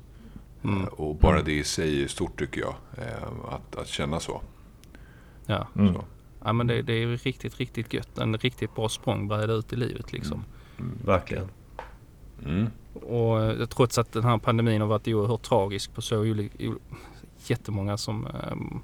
[0.64, 0.80] Mm.
[0.82, 2.74] Eh, Och bara det i sig är stort tycker jag.
[3.48, 4.40] Att, att känna så.
[5.46, 5.68] Ja.
[5.76, 5.94] Mm.
[5.94, 6.04] så.
[6.44, 8.18] ja, men det, det är riktigt, riktigt gött.
[8.18, 10.44] En riktigt bra språngbräda ut i livet liksom.
[11.04, 11.48] Verkligen.
[13.02, 16.36] Och eh, trots att den här pandemin har varit oerhört tragisk på så
[17.46, 18.80] jättemånga som ehm,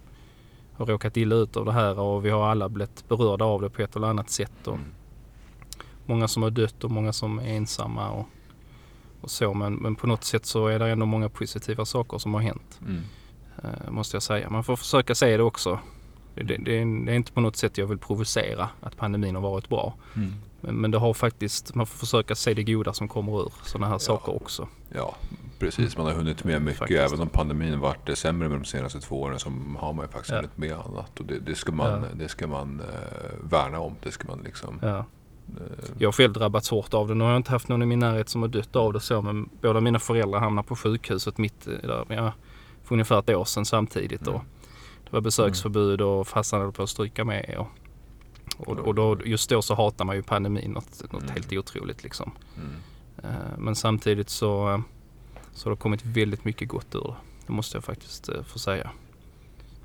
[0.72, 3.70] har råkat illa ut av det här och vi har alla blivit berörda av det
[3.70, 4.66] på ett eller annat sätt.
[4.66, 4.94] Och Mm.
[6.06, 8.26] Många som har dött och många som är ensamma och,
[9.20, 9.54] och så.
[9.54, 12.80] Men, men på något sätt så är det ändå många positiva saker som har hänt.
[12.80, 13.02] Mm.
[13.62, 14.50] eh, måste jag säga.
[14.50, 15.78] Man får försöka se det också.
[16.34, 19.68] Det, det, det, är, inte på något sätt jag vill provocera att pandemin har varit
[19.68, 19.94] bra.
[20.16, 20.32] Mm.
[20.60, 23.86] Men, men det har faktiskt, man får försöka se det goda som kommer ur sådana
[23.88, 24.68] här saker också.
[24.94, 25.14] Ja,
[25.58, 25.96] precis.
[25.96, 26.78] Man har hunnit med mycket.
[26.78, 27.00] Faktiskt.
[27.00, 30.30] Även om pandemin varit sämre med de senaste två åren så har man ju faktiskt
[30.30, 30.36] Ja.
[30.36, 31.20] hunnit med annat.
[31.20, 32.08] Och det, det ska man, Ja.
[32.14, 33.94] det ska man eh, värna om.
[34.02, 34.78] Det ska man liksom...
[34.82, 34.98] Ja.
[34.98, 35.04] eh,
[35.98, 37.14] Jag har själv drabbats hårt av det.
[37.14, 39.22] Nu har jag inte haft någon i min närhet som har dött av det så
[39.22, 42.32] men båda mina föräldrar hamnade på sjukhuset mitt i där, ja,
[42.84, 44.24] för ungefär ett år sedan samtidigt.
[44.24, 44.40] Det
[45.14, 47.54] var besöksförbud och farsan höll på att stryka med.
[48.58, 52.02] Och, och, och då, just då så hatar man ju pandemin något, något helt otroligt
[52.02, 52.30] liksom.
[52.56, 52.70] mm.
[53.22, 54.78] Eh, Men samtidigt så, eh,
[55.52, 57.14] så har det kommit väldigt mycket gott ur det.
[57.46, 58.90] Det måste jag faktiskt eh, få säga.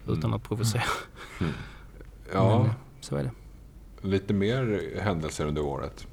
[0.07, 0.33] Utan Mm.
[0.33, 0.83] att provocera.
[2.33, 3.31] Ja, Men, så är det.
[4.07, 6.07] lite mer händelser under året.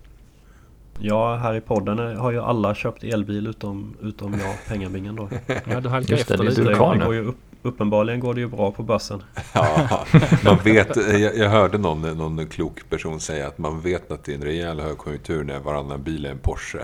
[0.98, 5.28] Ja, här i podden har ju alla köpt elbil utom, utom jag, pengabingen då.
[5.66, 6.62] Ja, du halkar Just efter det lite.
[6.62, 9.22] du det, går ju upp, uppenbarligen går det ju bra på börsen.
[9.54, 10.06] Ja,
[10.44, 14.32] man vet, jag, jag hörde någon, någon klok person säga att man vet att det
[14.32, 16.78] är en rejäl högkonjunktur när varannan bil är en Porsche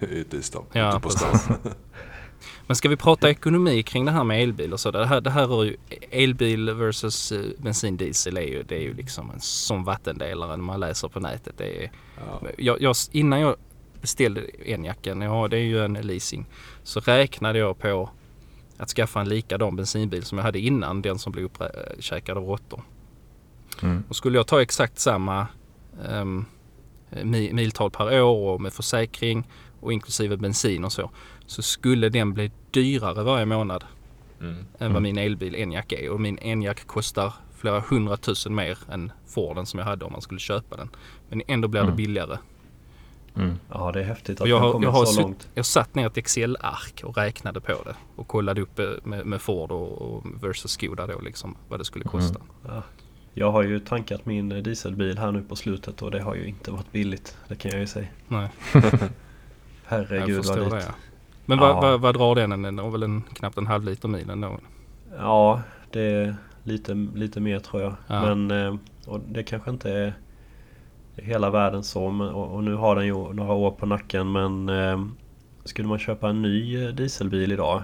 [0.00, 0.64] ute i stan.
[0.72, 1.38] Ja, ute på stan.
[2.66, 4.90] Men ska vi prata ekonomi kring det här med elbil och så?
[4.90, 5.76] Det här, det här rör ju
[6.10, 10.64] elbil versus eh, bensin diesel är ju, det är ju liksom en sån vattendelare när
[10.64, 11.54] man läser på nätet.
[11.58, 12.48] Det är, Ja.
[12.58, 13.56] jag, jag, innan jag
[14.00, 16.46] beställde Enyaqen, ja det är ju en leasing,
[16.82, 18.10] så räknade jag på
[18.78, 22.82] att skaffa en likadan bensinbil som jag hade innan, den som blev uppkäkad av råttor.
[23.82, 24.04] Mm.
[24.08, 25.46] Och skulle jag ta exakt samma
[26.08, 26.44] um,
[27.52, 29.48] miltal per år och med försäkring
[29.80, 31.10] och inklusive bensin och så,
[31.46, 33.84] så skulle den bli dyrare varje månad
[34.40, 34.54] Mm.
[34.56, 35.02] än vad Mm.
[35.02, 36.10] min elbil Enyaq är.
[36.10, 40.40] Och min Enyaq kostar flera hundratusen mer än Forden som jag hade om man skulle
[40.40, 40.88] köpa den.
[41.28, 41.96] Men ändå blir det Mm.
[41.96, 42.38] billigare.
[43.36, 43.58] Mm.
[43.72, 45.48] Ja, det är häftigt att jag har, kommit jag har så långt.
[45.54, 49.42] Jag satt ner ett Excel-ark och räknade på det och kollade upp eh, med, med
[49.42, 52.40] Ford och, och versus Skoda då liksom vad det skulle kosta.
[52.66, 52.82] Ja.
[53.34, 56.70] Jag har ju tankat min dieselbil här nu på slutet och det har ju inte
[56.70, 57.36] varit billigt.
[57.48, 58.06] Det kan jag ju säga.
[58.28, 58.48] Nej,
[59.86, 60.72] Herregud vad dyrt.
[60.72, 60.94] ja.
[61.46, 62.62] Men vad, vad, vad drar den?
[62.62, 64.58] Den har väl en, knappt en halv liter mil ändå.
[65.18, 67.94] Ja, det är lite, lite mer tror jag.
[68.06, 68.34] Ja.
[68.34, 70.14] Men eh, och det kanske inte är
[71.22, 72.10] hela världen så.
[72.10, 74.32] Men, och, och nu har den ju några år på nacken.
[74.32, 75.04] Men eh,
[75.64, 77.82] skulle man köpa en ny dieselbil idag.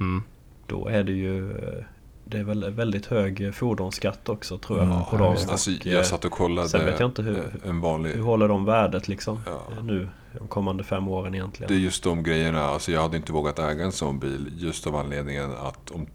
[0.00, 0.22] Mm.
[0.66, 1.84] Då är det ju eh,
[2.24, 4.86] Det är väl väldigt hög fordonsskatt också tror jag.
[4.88, 5.26] Mm, på dem.
[5.48, 8.10] Alltså, Och, eh, jag satt och kollade sen vet jag inte hur- en vanlig...
[8.10, 9.62] Hur håller de värdet liksom Ja.
[9.78, 11.68] eh, nu de kommande fem åren egentligen?
[11.68, 12.60] Det är just de grejerna.
[12.64, 16.06] Alltså jag hade inte vågat äga en sån bil just av anledningen att om,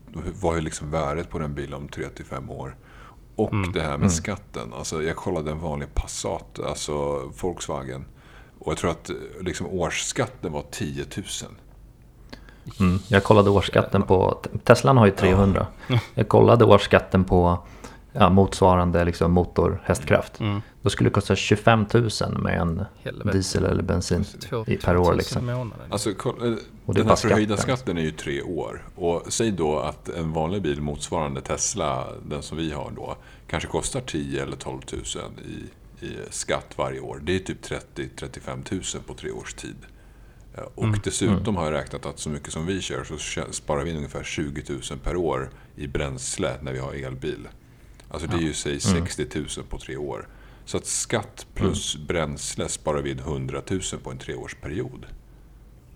[0.42, 2.76] vad är liksom värdet på den bilen om 3 till 5 år?
[3.38, 3.72] Och Mm.
[3.72, 4.10] det här med Mm.
[4.10, 4.74] skatten.
[4.74, 8.06] Alltså jag kollade en vanlig Passat, alltså Volkswagen.
[8.60, 9.10] Och jag tror att
[9.42, 11.26] liksom årsskatten var 10 000.
[12.80, 13.00] Mm.
[13.08, 15.68] Jag kollade årsskatten på, Teslan har ju 300.
[16.14, 17.58] Jag kollade årsskatten på
[18.20, 20.40] ja, motsvarande liksom motor hästkraft.
[20.40, 20.62] Mm.
[20.82, 23.32] Då skulle det kosta 25 000 med en Helvete.
[23.32, 25.14] diesel eller bensin Två- i, per år.
[25.16, 25.72] Liksom.
[25.90, 26.16] Alltså, eh,
[26.86, 27.78] Och den här förhöjda skatten.
[27.78, 28.88] skatten är ju tre år.
[28.96, 33.16] Och säg då att en vanlig bil motsvarande Tesla, den som vi har då,
[33.48, 35.02] kanske kostar 10 eller 12 000
[35.48, 37.20] i, i skatt varje år.
[37.24, 39.76] Det är typ 30-35 000 på tre års tid.
[40.56, 41.00] Eh, Och Mm.
[41.04, 43.18] dessutom har jag räknat att så mycket som vi kör så
[43.52, 47.48] sparar vi ungefär 20 000 per år i bränsle när vi har elbil.
[48.10, 50.28] Alltså det är ju säg 60 000 på tre år.
[50.66, 55.06] Så att skatt plus bränsle sparar vi in 100 000 på en treårsperiod.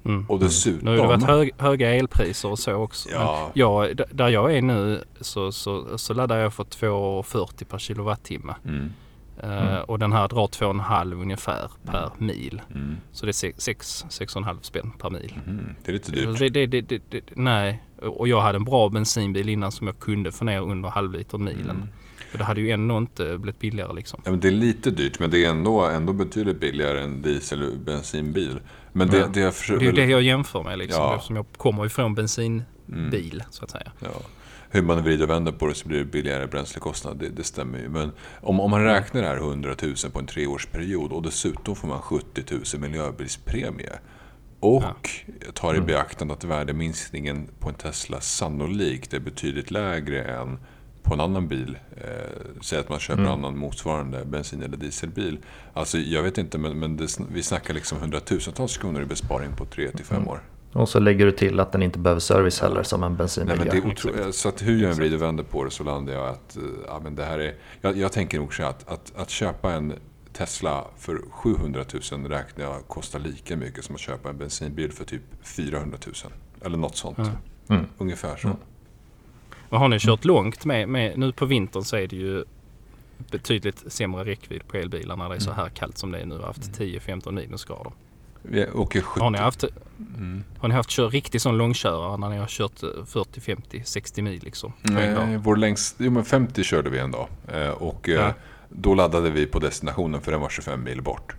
[0.05, 0.25] Mm.
[0.29, 0.85] Och dessutom...
[0.85, 3.09] Nu har det varit hög, höga elpriser och så också.
[3.09, 3.51] Ja.
[3.53, 8.55] Jag, där jag är nu så, så, så laddar jag för 2,40 per kilowattimme.
[8.65, 8.91] Mm,
[9.43, 12.61] Eh, och den här drar 2,5 ungefär per mil.
[12.75, 15.39] mm, Så det är 6, 6,5 spänn per mil.
[15.47, 15.75] mm.
[15.83, 16.39] Det är lite dyrt.
[16.39, 20.31] Det, det, det, det, nej, och jag hade en bra bensinbil innan som jag kunde
[20.31, 21.89] få ner under halvliter milen.
[22.31, 22.37] Mm.
[22.37, 24.21] För det hade ju ändå inte blivit billigare liksom.
[24.25, 27.63] Ja, men det är lite dyrt, men det är ändå, ändå betydligt billigare än diesel
[27.63, 28.59] och bensinbil.
[28.93, 29.27] Men det, Ja.
[29.33, 29.79] det Och försöker...
[29.79, 31.01] det är ju det jag jämför med liksom.
[31.03, 31.15] Ja.
[31.15, 33.41] Eftersom jag kommer ifrån bensinbil Mm.
[33.49, 33.91] så att säga.
[33.99, 34.09] Ja.
[34.69, 37.79] Hur man vrider och vänder på det så blir det billigare bränslekostnad, det, det stämmer
[37.79, 37.89] ju.
[37.89, 41.87] Men om, om man räknar det här 100 000 på en treårsperiod och dessutom får
[41.87, 43.91] man 70 000 miljöbilspremie.
[44.59, 45.09] Och
[45.53, 50.59] tar i beaktande att värdeminskningen på en Tesla sannolikt är betydligt lägre än
[51.03, 51.77] på en annan bil.
[51.97, 52.03] Eh,
[52.61, 55.37] säg att man köper en annan motsvarande bensin eller dieselbil.
[55.73, 59.65] Alltså jag vet inte men, men det, vi snackar liksom hundratusentals kronor i besparing på
[59.65, 60.41] 3 till 5 år.
[60.73, 63.57] Och så lägger du till att den inte behöver service heller som en Nej, bensinbil
[63.57, 64.31] men det är.
[64.31, 66.63] Så att hur jag än vrider och vänder på det så landar jag att eh,
[66.87, 67.55] ja, men det här är...
[67.81, 69.93] Jag, jag tänker nog så att, att, att köpa en
[70.33, 75.05] Tesla för 700 000 räknar jag kostar lika mycket som att köpa en bensinbil för
[75.05, 76.15] typ 400 000.
[76.61, 77.17] Eller något sånt.
[77.69, 77.85] Mm.
[77.97, 78.49] Ungefär så.
[79.71, 82.43] Men har ni kört långt med, med, nu på vintern så är det ju
[83.31, 86.35] betydligt sämre räckvidd på elbilarna när det är så här kallt som det är nu.
[86.37, 87.91] Har haft 10-15 minusgrader.
[88.41, 89.19] Vi åker 70...
[89.23, 89.63] Har ni haft,
[90.17, 90.43] Mm.
[90.59, 94.21] har ni haft kör, riktigt sån långkörare när ni har kört eh, 40, 50, 60
[94.21, 94.73] mil liksom?
[94.81, 95.95] Nej, vår längst...
[95.99, 97.27] Jo, men 50 körde vi en dag.
[97.47, 98.33] Eh, Och eh, Ja.
[98.69, 101.35] då laddade vi på destinationen för den var 25 mil bort.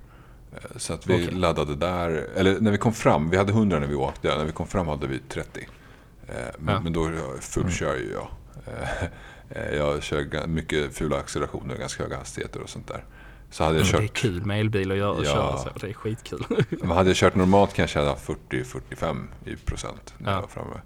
[0.53, 1.31] Eh, Så att vi Okej.
[1.35, 2.27] laddade där.
[2.37, 4.37] Eller när vi kom fram, vi hade 100 när vi åkte.
[4.38, 5.68] När vi kom fram hade vi 30.
[6.35, 6.81] Eh, Men, Ja.
[6.81, 8.29] men då fullkör ju jag.
[8.66, 9.03] Eh,
[9.51, 13.05] eh, Jag kör mycket fula accelerationer, ganska höga hastigheter och sånt där.
[13.51, 14.16] Så hade jag Men Det är kört...
[14.16, 15.33] kul med elbil att göra, Ja.
[15.33, 15.68] köra så.
[15.81, 16.45] Det är skitkul.
[16.71, 20.37] Men hade jag kört normalt kanske jag hade haft 40-45 i procent när Ja.
[20.37, 20.81] jag var framme.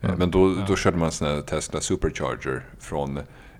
[0.00, 3.16] Eh, Men då, då körde man sån här Tesla Supercharger från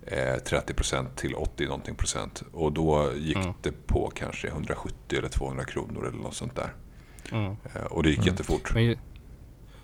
[0.07, 2.43] eh, 30 procent till 80 någonting procent.
[2.53, 3.53] Och då gick Mm.
[3.63, 6.73] det på kanske 170 eller 200 kronor eller något sånt där.
[7.33, 7.57] Mm.
[7.91, 8.75] Och det gick jättefort.
[8.75, 8.97] Men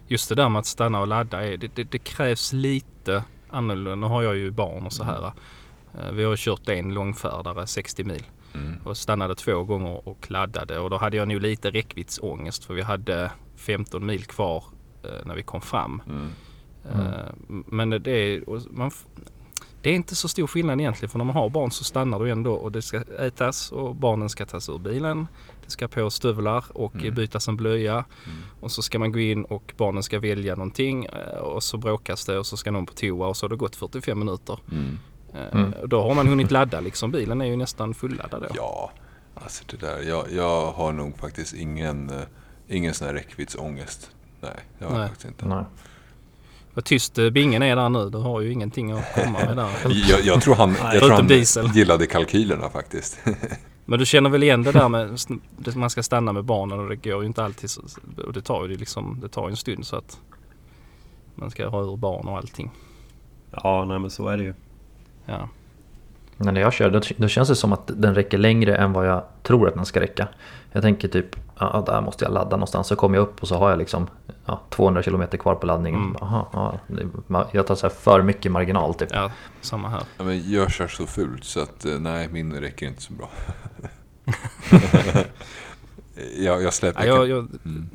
[0.06, 3.94] just det där med att stanna och ladda, är, det, det, det krävs lite annorlunda.
[3.94, 5.32] Nu har jag ju barn och så här.
[5.98, 8.22] Eh, Vi har kört en långfärdare 60 mil
[8.54, 8.76] Mm.
[8.84, 12.82] och stannade två gånger och laddade och då hade jag nog lite räckviddsångest för vi
[12.82, 14.64] hade 15 mil kvar
[15.04, 16.02] eh, när vi kom fram.
[16.08, 16.28] Mm.
[16.92, 18.42] Eh, Men det är,
[18.76, 18.90] man,
[19.82, 22.30] det är inte så stor skillnad egentligen för när man har barn så stannar du
[22.30, 25.26] ändå och det ska ätas och barnen ska tas ur bilen.
[25.66, 27.14] Ska på stövlar och Mm.
[27.14, 28.04] bytas en blöja
[28.60, 32.24] och så ska man gå in och barnen ska välja någonting eh, och så bråkas
[32.26, 34.58] det och så ska någon på toa och så har det gått 45 minuter.
[34.72, 34.98] Mm.
[35.34, 35.74] Eh, Mm.
[35.86, 37.10] Då har man hunnit ladda liksom.
[37.10, 38.48] Bilen är ju nästan fulladdad då.
[38.54, 38.92] Ja,
[39.34, 40.02] alltså det där.
[40.02, 42.16] Jag, jag har nog faktiskt ingen, eh,
[42.68, 44.10] ingen sån här räckviddsångest.
[44.40, 45.46] Nej, det har jag faktiskt inte.
[45.48, 45.64] Nej.
[46.74, 48.10] Vad tyst bingen är där nu.
[48.10, 49.70] Du har ju ingenting att komma med där.
[50.10, 53.18] Jag, jag tror han, jag tror han gillade kalkylerna faktiskt.
[53.84, 55.10] Men du känner väl igen det där med
[55.66, 57.70] att man ska stanna med barnen och det går ju inte alltid.
[57.70, 57.82] så-
[58.26, 60.20] Och det tar ju liksom, det tar en stund så att
[61.34, 62.70] man ska ha ur barn och allting.
[63.50, 64.54] Ja, nej men så är det ju.
[65.26, 65.48] Ja.
[66.36, 69.06] Men när jag kör då, då känns det som att den räcker längre än vad
[69.08, 70.28] jag tror att den ska räcka.
[70.72, 72.86] Jag tänker typ, ja, där måste jag ladda någonstans.
[72.86, 74.06] Så kommer jag upp och så har jag liksom
[74.46, 76.00] ja, 200 km kvar på laddningen.
[76.00, 76.16] Mm.
[76.20, 76.78] Aha,
[77.28, 79.08] ja, jag tar så här för mycket marginal typ.
[79.12, 80.02] ja, samma här.
[80.18, 83.28] Ja, men jag kör så fult så att eh, nej, min räcker inte så bra.
[86.38, 87.06] jag, jag släpper...
[87.06, 87.88] Ja, jag, jag, Mm.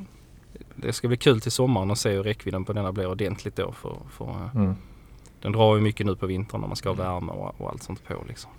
[0.75, 3.71] det ska bli kul till sommaren att se hur räckvidden på denna blir ordentligt då.
[3.71, 4.75] För, för, eh, Mm.
[5.41, 7.83] Den drar ju mycket nu på vintern när man ska ha värme och, och allt
[7.83, 8.51] sånt på liksom.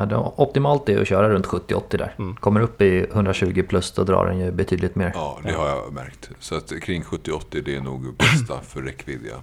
[0.00, 2.14] Ja, det är optimalt är att köra runt 70-80 där.
[2.18, 2.36] Mm.
[2.36, 5.12] Kommer upp i 120 plus då drar den ju betydligt mer.
[5.14, 6.30] Ja, det har jag märkt.
[6.38, 9.20] Så att kring 70-80 det är nog bästa för räckvidd.
[9.30, 9.36] Ja.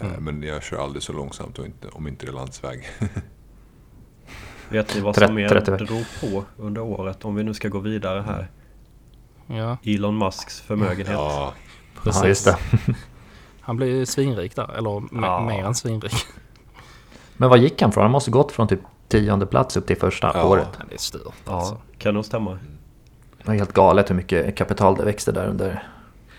[0.00, 0.24] Eh, Mm.
[0.24, 2.88] Men jag kör aldrig så långsamt och inte, om inte det är landsväg.
[4.68, 5.76] Vet ni vad 30 som mer 30.
[5.84, 7.24] drog på under året?
[7.24, 8.50] Om vi nu ska gå vidare här.
[9.46, 11.08] Ja, Elon Musks förmögenhet.
[11.14, 11.54] Ja,
[12.02, 12.22] precis.
[12.22, 12.56] Ja, just det.
[13.60, 14.70] Han blir ju svinrik där.
[14.78, 15.40] Eller Ja.
[15.46, 16.14] mer än svinrik.
[17.36, 18.02] Men vad gick han från?
[18.02, 18.80] Han måste gått från typ
[19.20, 20.44] tionde plats upp till första Ja.
[20.44, 20.68] året.
[20.78, 21.80] Ja, det är stört Ja, alltså.
[21.98, 22.58] kan nog stämma.
[23.44, 25.88] Det är helt galet hur mycket kapital det växte där under.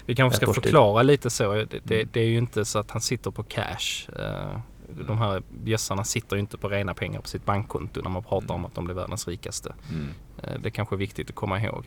[0.06, 0.64] Vi kanske ska års tid.
[0.64, 1.54] förklara lite så.
[1.54, 4.10] Det, det, det är ju inte så att han sitter på cash.
[4.20, 4.60] Eh,
[5.08, 8.54] De här bjässarna sitter ju inte på rena pengar på sitt bankkonto när man pratar
[8.56, 9.74] om att de blir världens rikaste.
[9.90, 10.08] mm.
[10.44, 11.86] Eh, Det är kanske är viktigt att komma ihåg.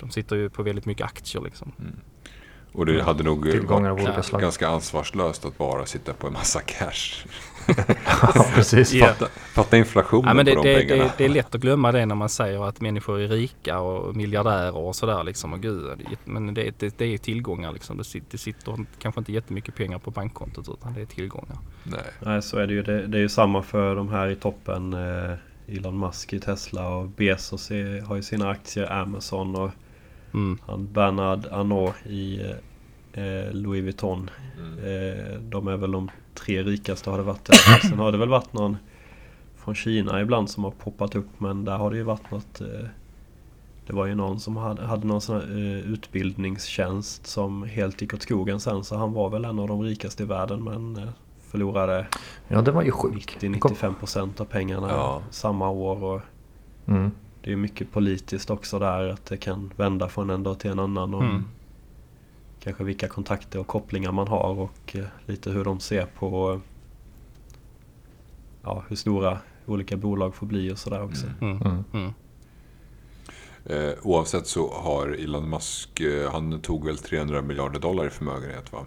[0.00, 1.72] De sitter ju på väldigt mycket aktier liksom.
[2.72, 4.40] Och det hade nog Tillgångar varit olika slag.
[4.40, 7.24] ganska ansvarslöst att bara sitta på en massa cash.
[8.34, 8.92] Ja, precis.
[9.00, 11.02] Fatta, fatta inflationen Ja, men det, på de det, pengarna.
[11.04, 14.16] det, det är lätt att glömma det när man säger att människor är rika och
[14.16, 15.52] miljardärer och sådär liksom.
[15.52, 17.96] Och gud, det- men det, det, det är tillgångar liksom.
[17.98, 21.58] Det sitter, det sitter kanske inte jättemycket pengar på bankkontot utan det är tillgångar.
[21.84, 22.00] Nej.
[22.20, 22.82] Nej, så är det ju.
[22.82, 24.92] Det, det är ju samma för de här i toppen.
[24.92, 25.32] Eh,
[25.76, 29.70] Elon Musk i Tesla och Bezos är, har ju sina aktier Amazon och
[30.34, 30.58] Mm.
[30.66, 32.40] han Bernard Arnault i
[33.12, 34.30] eh, Louis Vuitton.
[34.78, 37.48] Eh, de är väl de tre rikaste har det varit.
[37.82, 38.76] Sen har det väl varit någon
[39.56, 42.66] från Kina ibland som har poppat upp men där har det ju varit något eh,
[43.86, 48.14] Det var ju någon som hade, hade någon sån här eh, utbildningstjänst som helt gick
[48.14, 51.08] åt skogen sen så han var väl en av de rikaste i världen men eh,
[51.50, 52.06] förlorade
[52.48, 53.36] Ja, det var ju sjukt.
[53.40, 55.22] Det kom- 90-95% av pengarna Ja.
[55.30, 56.20] samma år och
[56.86, 57.10] Mm.
[57.44, 59.08] Det är mycket politiskt också där.
[59.08, 61.14] Att det kan vända från en dag till en annan.
[61.14, 61.44] Och Mm.
[62.60, 66.60] Kanske vilka kontakter och kopplingar man har och eh, lite hur de ser på
[68.62, 71.26] ja, hur stora olika bolag får bli och sådär också.
[71.40, 71.60] Mm.
[71.62, 71.84] Mm.
[71.92, 72.12] Mm.
[73.64, 78.72] Eh, oavsett så har Elon Musk, eh, han tog väl 300 miljarder dollar i förmögenhet
[78.72, 78.86] va?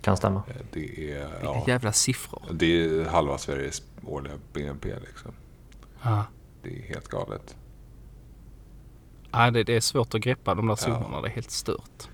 [0.00, 0.42] Kan stämma.
[0.48, 2.42] Eh, Det är, Vilka ja, jävla siffror.
[2.52, 5.32] det är halva Sveriges årliga BNP liksom.
[6.02, 6.24] Ja.
[6.66, 7.56] Det är helt galet.
[9.32, 11.20] Ja, det, det är svårt att greppa de där summorna.
[11.20, 12.08] Det är helt stört.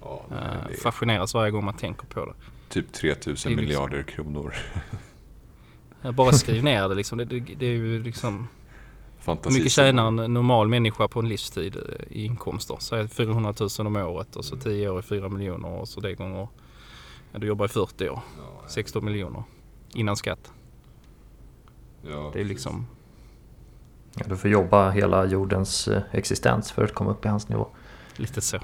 [0.00, 2.34] Ja, det är fascineras varje gång man tänker på det.
[2.68, 4.54] typ 3000 Det är liksom- miljarder kronor.
[6.02, 7.18] Jag bara skriv ner det liksom.
[7.18, 8.48] Det, det, det är ju liksom...
[9.18, 9.58] Fantasi.
[9.58, 12.76] mycket tjänar en normal människa på en livstid eh, i inkomster?
[12.80, 16.14] Säg 400 000 om året och så 10 år i 4 miljoner och så det
[16.14, 16.48] gånger...
[17.32, 18.20] Ja, du jobbar i 40 år.
[18.68, 19.42] 16 miljoner.
[19.94, 20.52] Innan skatt.
[22.02, 22.86] Ja, Det är liksom...
[24.18, 27.68] Ja, du får jobba hela jordens eh, existens för att komma upp i hans nivå.
[28.16, 28.58] Lite så.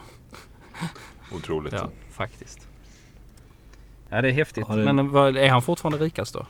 [1.32, 1.72] Otroligt.
[1.72, 2.68] Ja, faktiskt.
[4.08, 4.64] Ja, det är häftigt.
[4.68, 6.46] Ja, det- Men är han fortfarande rikast då?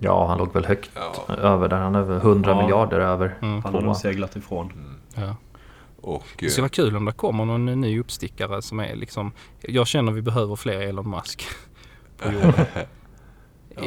[0.00, 1.34] Ja, han låg väl högt Ja.
[1.34, 1.76] över där.
[1.76, 2.62] Han är över 100 Ja.
[2.62, 3.38] miljarder över.
[3.42, 3.62] Mm.
[3.62, 4.72] Han har nog seglat ifrån.
[5.14, 5.36] Ja.
[6.00, 9.32] Och Det skulle eh, vara kul om det kommer någon ny uppstickare som är liksom...
[9.60, 11.44] Jag känner vi behöver fler Elon Musk
[12.18, 12.52] på jorden.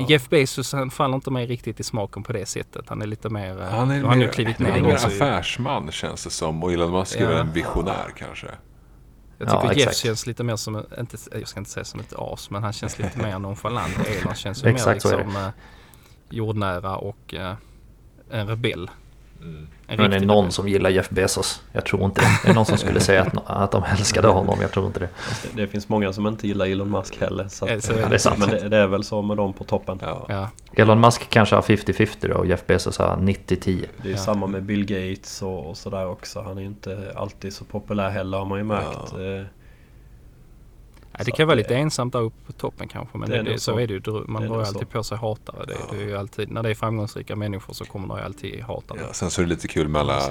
[0.09, 2.89] Jeff Bezos han faller inte mig riktigt i smaken på det sättet.
[2.89, 3.61] Han är lite mer...
[3.61, 6.63] eh, han är han mer, klivit han är ner mer affärsman känns det som.
[6.63, 7.29] Och Elon Musk är Ja.
[7.29, 8.47] väl en visionär kanske.
[9.37, 9.97] Jag tycker Ja, Jeff exakt.
[9.97, 12.99] känns lite mer som, inte, jag ska inte säga som ett as, men han känns
[12.99, 13.97] lite mer nonchalant.
[14.21, 15.49] Elon känns ju mer är liksom eh,
[16.29, 17.53] jordnära och eh,
[18.31, 18.89] en rebell.
[19.89, 21.61] En Men det är någon som gillar Jeff Bezos.
[21.71, 22.27] Jag tror inte det.
[22.43, 24.57] Det är någon som skulle säga att, att de älskade honom.
[24.61, 25.09] Jag tror inte det.
[25.43, 27.47] Det, det finns många som inte gillar Elon Musk heller.
[27.47, 28.37] Så att, så är Ja, det är sant.
[28.39, 29.99] men det, det är väl så med dem på toppen.
[30.01, 30.25] Ja.
[30.29, 33.85] Ja, Elon Musk kanske har 50-50 då och Jeff Bezos har 90-10.
[34.03, 34.17] Det är Ja.
[34.17, 36.41] samma med Bill Gates och, och sådär också.
[36.41, 39.13] Han är inte alltid så populär heller har man ju märkt.
[41.17, 43.17] Ja, det Så kan vara lite det- ensamt där uppe på toppen kanske.
[43.17, 43.79] Men Det är det, så så.
[43.79, 44.01] är det ju.
[44.27, 44.85] Man drar ju alltid så.
[44.85, 45.65] på sig hatare.
[45.67, 48.61] Det, det är ju alltid, när det är framgångsrika människor så kommer det ju alltid
[48.63, 48.99] hatare.
[49.07, 50.21] Ja, sen så är det lite kul med alla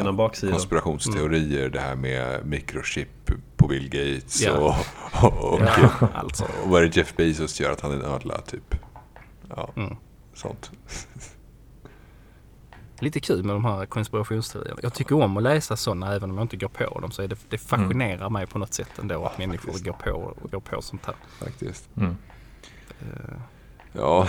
[0.50, 1.68] konspirationsteorier.
[1.68, 3.08] Det här med mikrochip
[3.56, 4.52] på Bill Gates Ja.
[4.52, 4.74] och,
[5.24, 6.44] och, och, Ja, alltså.
[6.44, 8.74] och vad är det Jeff Bezos gör att han är en ödla typ.
[9.56, 9.96] Ja, Mm.
[10.34, 10.70] sånt.
[12.98, 14.80] Lite kul med de här konspirationsteorierna.
[14.82, 17.10] Jag tycker om att läsa sådana även om jag inte går på dem.
[17.10, 19.84] Så är det, det fascinerar mig på något sätt ändå att människor faktiskt.
[19.84, 21.14] går på, och går på sånt här.
[21.38, 21.88] Faktiskt.
[21.96, 22.16] Mm.
[23.92, 24.28] Ja,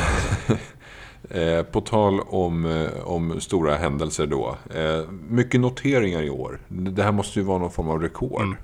[1.30, 4.58] eh, på tal om, eh, om stora händelser då.
[4.76, 6.60] Eh, mycket noteringar i år.
[6.68, 8.42] Det här måste ju vara någon form av rekord.
[8.42, 8.58] Mm.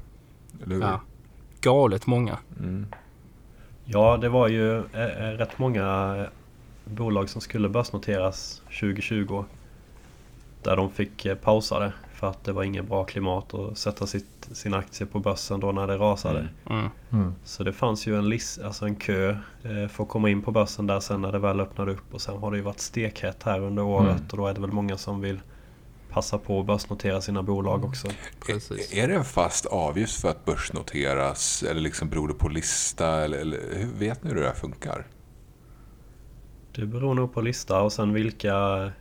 [0.64, 0.82] Eller hur?
[0.82, 1.02] Ja.
[1.62, 2.38] Galet många.
[2.60, 2.86] Mm.
[3.86, 6.16] Ja, det var ju eh, rätt många
[6.86, 9.46] bolag som skulle börsnoteras 2020.
[10.64, 14.08] Där de fick eh, pausa det för att det var inget bra klimat att sätta
[14.08, 16.40] sitt, sin aktie på börsen då när det rasade.
[16.40, 16.80] Mm.
[16.80, 16.90] Mm.
[17.12, 17.34] Mm.
[17.44, 19.30] Så det fanns ju en, list, alltså en kö
[19.64, 22.14] eh, för att komma in på börsen där sen när det väl öppnade upp.
[22.14, 24.24] Och sen har det ju varit stekhett här under året Mm.
[24.32, 25.40] och då är det väl många som vill
[26.10, 28.08] passa på att börsnotera sina bolag också.
[28.48, 28.94] Precis.
[28.94, 31.64] Är, är det en fast avgift för att börsnoteras?
[31.64, 33.08] Eller liksom beror det på lista?
[33.24, 35.08] Eller, eller hur vet ni hur det där funkar?
[36.76, 38.92] Det beror nog på lista och sen vilka,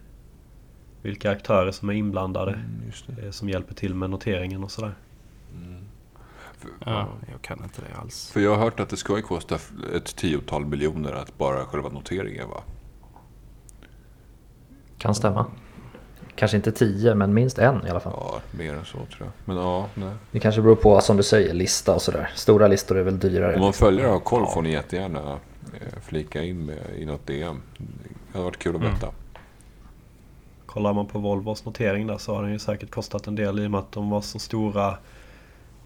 [1.02, 2.52] vilka aktörer som är inblandade.
[2.52, 3.24] Mm, just det.
[3.24, 4.94] eh, Som hjälper till med noteringen och sådär.
[6.86, 8.30] Ja, jag kan inte det alls.
[8.32, 9.58] För jag har hört att det ska ju kosta
[9.94, 12.62] ett tiotal miljoner att bara själva noteringen va?
[14.98, 15.46] Kan stämma.
[16.34, 18.12] Kanske inte 10 men minst en i alla fall.
[18.16, 19.28] Ja, mer än så tror jag.
[19.44, 20.12] Men ja, nej.
[20.30, 22.30] Det kanske beror på som du säger lista och sådär.
[22.34, 23.54] Stora listor är väl dyrare.
[23.54, 25.32] Om man följer och har koll får ni jättegärna
[25.74, 27.60] eh, flika in med, i något DM.
[27.78, 27.84] Det
[28.32, 28.94] hade varit kul att Mm.
[30.72, 33.66] Kollar man på Volvos notering där så har den ju säkert kostat en del i
[33.66, 34.88] och med att de var så stora.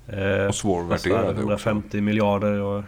[0.08, 1.40] Eh, Och svårvärderade också.
[1.40, 2.82] 150 miljarder och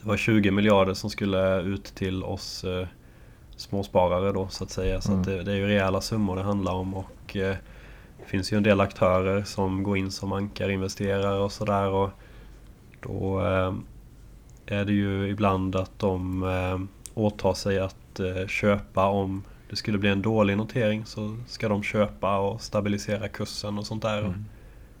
[0.00, 2.86] det var 20 miljarder som skulle ut till oss eh,
[3.56, 5.00] småsparare då så att säga.
[5.00, 5.20] Så Mm.
[5.20, 7.56] att det, det är ju rejäla summor det handlar om och eh,
[8.18, 11.88] det finns ju en del aktörer som går in som ankarinvesterare och sådär.
[11.88, 12.10] Och
[13.02, 13.74] då eh,
[14.78, 16.78] är det ju ibland att de eh,
[17.14, 21.82] åtar sig att eh, köpa om det skulle bli en dålig notering så ska de
[21.82, 24.18] köpa och stabilisera kursen och sånt där.
[24.18, 24.44] Mm.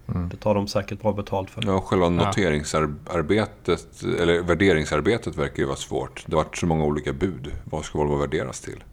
[0.08, 0.28] Mm.
[0.28, 1.62] Det tar de säkert bra betalt för.
[1.66, 6.24] Ja, själva noteringsarbetet, eller värderingsarbetet verkar ju vara svårt.
[6.26, 7.52] Det har varit så många olika bud.
[7.64, 8.84] Vad ska Volvo värderas till?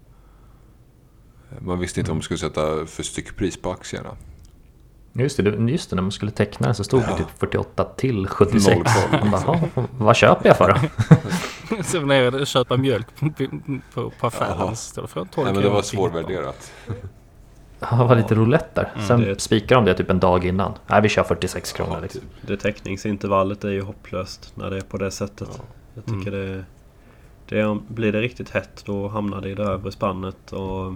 [1.59, 4.17] Man visste inte om man skulle sätta för styckpris på aktierna.
[5.17, 7.17] Just det, just det, när man skulle teckna den så stod det Ja.
[7.17, 8.77] typ 48 till 76.
[9.11, 9.29] 0,12.
[9.31, 11.83] Man bara, "Ja, vad köper jag för då?
[11.83, 13.07] Så ner och köpa mjölk
[13.93, 14.75] på, på, affären.
[14.75, 16.71] Så jag 12 Nej, men det var svårvärderat.
[17.79, 18.91] Ja, Det var lite roulette där.
[18.95, 19.07] Mm.
[19.07, 20.73] Sen Det- spikar de det typ en dag innan.
[20.87, 22.21] Nej, vi kör 46 kronor Ja, liksom.
[22.21, 22.47] typ.
[22.47, 25.49] Det teckningsintervallet är ju hopplöst när det är på det sättet.
[25.57, 25.63] Ja.
[25.93, 26.63] Jag tycker det,
[27.49, 30.93] det är, Blir det riktigt hett då hamnar det i det övre spannet och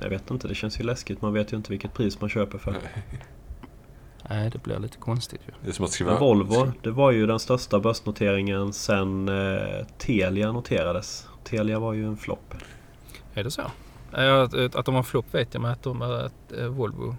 [0.00, 1.22] Jag vet inte, det känns ju läskigt.
[1.22, 2.76] Man vet ju inte vilket pris man köper för.
[4.30, 5.52] Nej, det blir lite konstigt ju.
[5.62, 6.18] Det är som att skriva...
[6.18, 11.28] Volvo, det var ju den största börsnoteringen sen eh, Telia noterades.
[11.44, 12.54] Telia var ju en flopp.
[13.34, 13.62] Är det så?
[14.12, 17.16] Att, att de har flopp vet jag, men att de är att eh, Volvo...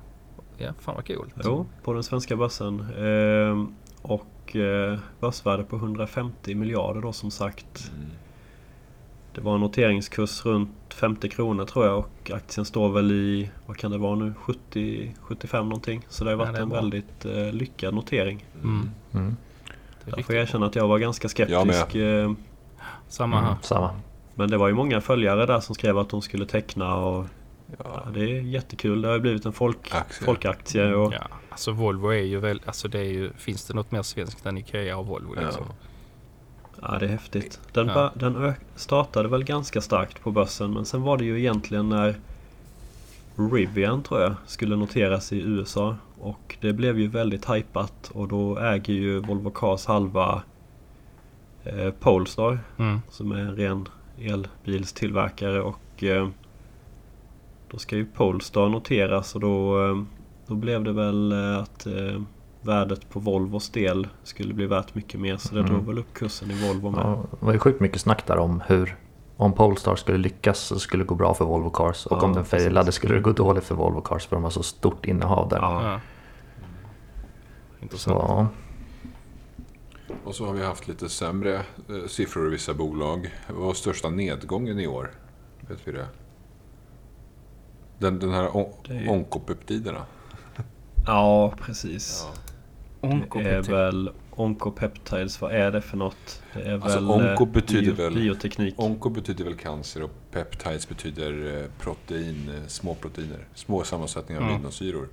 [0.57, 1.33] Ja, fan vad coolt.
[1.43, 2.79] Jo, på den svenska börsen.
[2.97, 7.91] Ehm, och eh, börsvärde på 150 miljarder då som sagt.
[7.95, 8.09] Mm.
[9.37, 13.77] Det var en noteringskurs runt 50 kronor tror jag och aktien står väl i, vad
[13.77, 16.05] kan det vara nu, 70-75 någonting.
[16.09, 16.79] Så det har Ja, varit det är en bra.
[16.81, 18.45] väldigt eh, lyckad notering.
[18.63, 18.89] Mm.
[19.13, 19.35] Mm.
[20.05, 21.95] Det är Jag får erkänna att jag var ganska skeptisk.
[21.95, 22.31] eh.
[23.07, 23.47] Samma här.
[23.47, 23.91] Mm, samma.
[24.35, 27.25] Men det var ju många följare där som skrev att de skulle teckna och
[27.77, 28.11] ja, Ja.
[28.13, 29.01] det är jättekul.
[29.01, 30.25] Det har ju blivit en folk, Aktie.
[30.25, 30.93] folkaktie.
[30.93, 32.61] Och, Ja, alltså Volvo är ju väl...
[32.65, 33.33] Alltså det är ju...
[33.33, 35.65] Finns det något mer svenskt än Ikea och Volvo liksom?
[35.69, 35.75] Ja,
[36.81, 37.59] det är häftigt.
[37.73, 38.11] Den, Ja.
[38.13, 42.15] den startade väl ganska starkt på börsen men sen var det ju egentligen när
[43.51, 48.57] Rivian tror jag skulle noteras i USA och det blev ju väldigt hypat och då
[48.59, 50.41] äger ju Volvo Cars halva
[51.63, 52.99] eh, Polestar Mm.
[53.09, 53.87] som är en ren
[54.19, 56.27] elbilstillverkare och eh,
[57.71, 60.03] då ska ju Polestar noteras och då, eh,
[60.47, 62.21] då blev det väl eh, att eh,
[62.61, 65.71] värdet på Volvos del skulle bli värt mycket mer så det Mm.
[65.73, 67.01] drog väl upp kursen i Volvo med.
[67.05, 68.97] Ja, det var ju sjukt mycket snack där om hur
[69.37, 72.05] om Polestar skulle lyckas så skulle det gå bra för Volvo Cars.
[72.05, 74.51] Och Ja, om den failade skulle det gå dåligt för Volvo Cars för de har
[74.51, 75.57] så stort innehav där.
[75.57, 75.99] Ja.
[77.79, 78.17] Så, Intressant.
[78.27, 78.47] ja.
[80.23, 83.33] Och så har vi haft lite sämre eh, siffror i vissa bolag.
[83.49, 85.11] Vad var största nedgången i år?
[85.69, 86.07] Vet vi det?
[87.99, 90.05] Den, den här on- Det är ju- onkopeptiderna.
[91.05, 92.27] ja, precis.
[92.33, 92.39] Ja.
[93.01, 96.43] Det är väl Oncopeptides, vad är det för något?
[96.53, 98.73] Det är Alltså, väl onko eh, betyder väl- bioteknik.
[98.77, 103.39] Onko betyder väl cancer och peptides betyder eh, protein, eh, små proteiner.
[103.53, 104.55] Små sammansättningar av Mm.
[104.55, 105.07] aminosyror.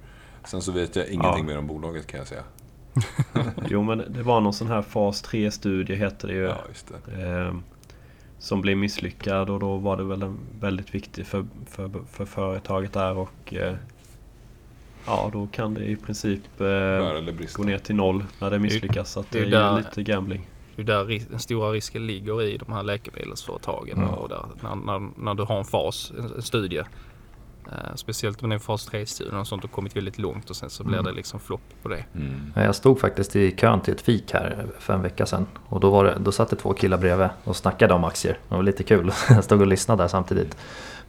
[0.45, 1.47] Sen så vet jag ingenting Ja.
[1.47, 2.43] mer om bolaget kan jag säga.
[3.71, 6.43] Jo men det var någon sån här fas 3-studie heter det ju.
[6.43, 7.23] Ja, just det.
[7.29, 7.55] Eh,
[8.39, 12.93] som blev misslyckad och då var det väl en väldigt viktig för, för, för företaget
[12.93, 13.75] där och eh,
[15.07, 16.67] Ja då kan det i princip eh,
[17.57, 19.11] gå ner till noll när det misslyckas.
[19.13, 20.49] Så att det det är är där- lite gambling.
[20.77, 23.99] Det är där den stora risken ligger i de här läkemedelsföretagen.
[23.99, 24.11] Mm.
[24.11, 26.83] Och där, när, när, när du har en fas, en, en studie.
[27.73, 30.57] Eh, speciellt om det är en fas 3-studie och sånt har kommit väldigt långt och
[30.57, 31.05] sen så blir Mm.
[31.05, 32.05] det liksom flopp på det.
[32.15, 32.53] Mm.
[32.57, 35.47] Ja, Jag stod faktiskt i kön till ett fik här för en vecka sedan.
[35.67, 38.39] Och då, var det, då satt det två killar bredvid och snackade om aktier.
[38.49, 39.13] Det var lite kul.
[39.29, 40.57] Jag stod och lyssnade där samtidigt.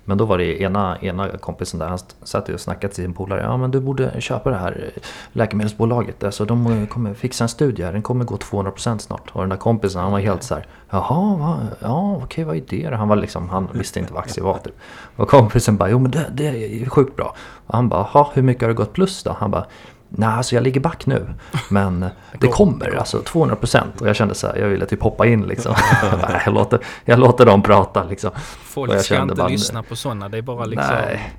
[0.05, 3.41] Men då var det ena, ena kompisen där, han satt och snackade till sin polare.
[3.41, 4.91] Ja men du borde köpa det här
[5.31, 6.23] läkemedelsbolaget.
[6.23, 9.31] Alltså de kommer fixa en studie här, den kommer gå 200% snart.
[9.31, 10.67] Och den där kompisen han var helt så här.
[10.89, 11.59] Jaha, va?
[11.79, 14.57] ja okej vad är det då?" Han var liksom, han visste inte vad aktier var
[14.57, 14.75] typ.
[15.15, 17.35] Och kompisen bara, jo men det, det är sjukt bra.
[17.67, 19.35] Och han bara, jaha hur mycket har det gått plus då?
[19.39, 19.65] Han bara,
[20.09, 21.27] nej alltså jag ligger back nu.
[21.69, 22.05] Men
[22.39, 25.75] det kommer alltså 200% och jag kände så här, jag ville typ hoppa in liksom.
[26.45, 28.31] Jag, låter, jag låter dem prata liksom.
[28.63, 30.29] Folk Och jag ska kände inte bara- lyssna på sådana.
[30.29, 30.95] Det är bara liksom...
[31.05, 31.33] Nej.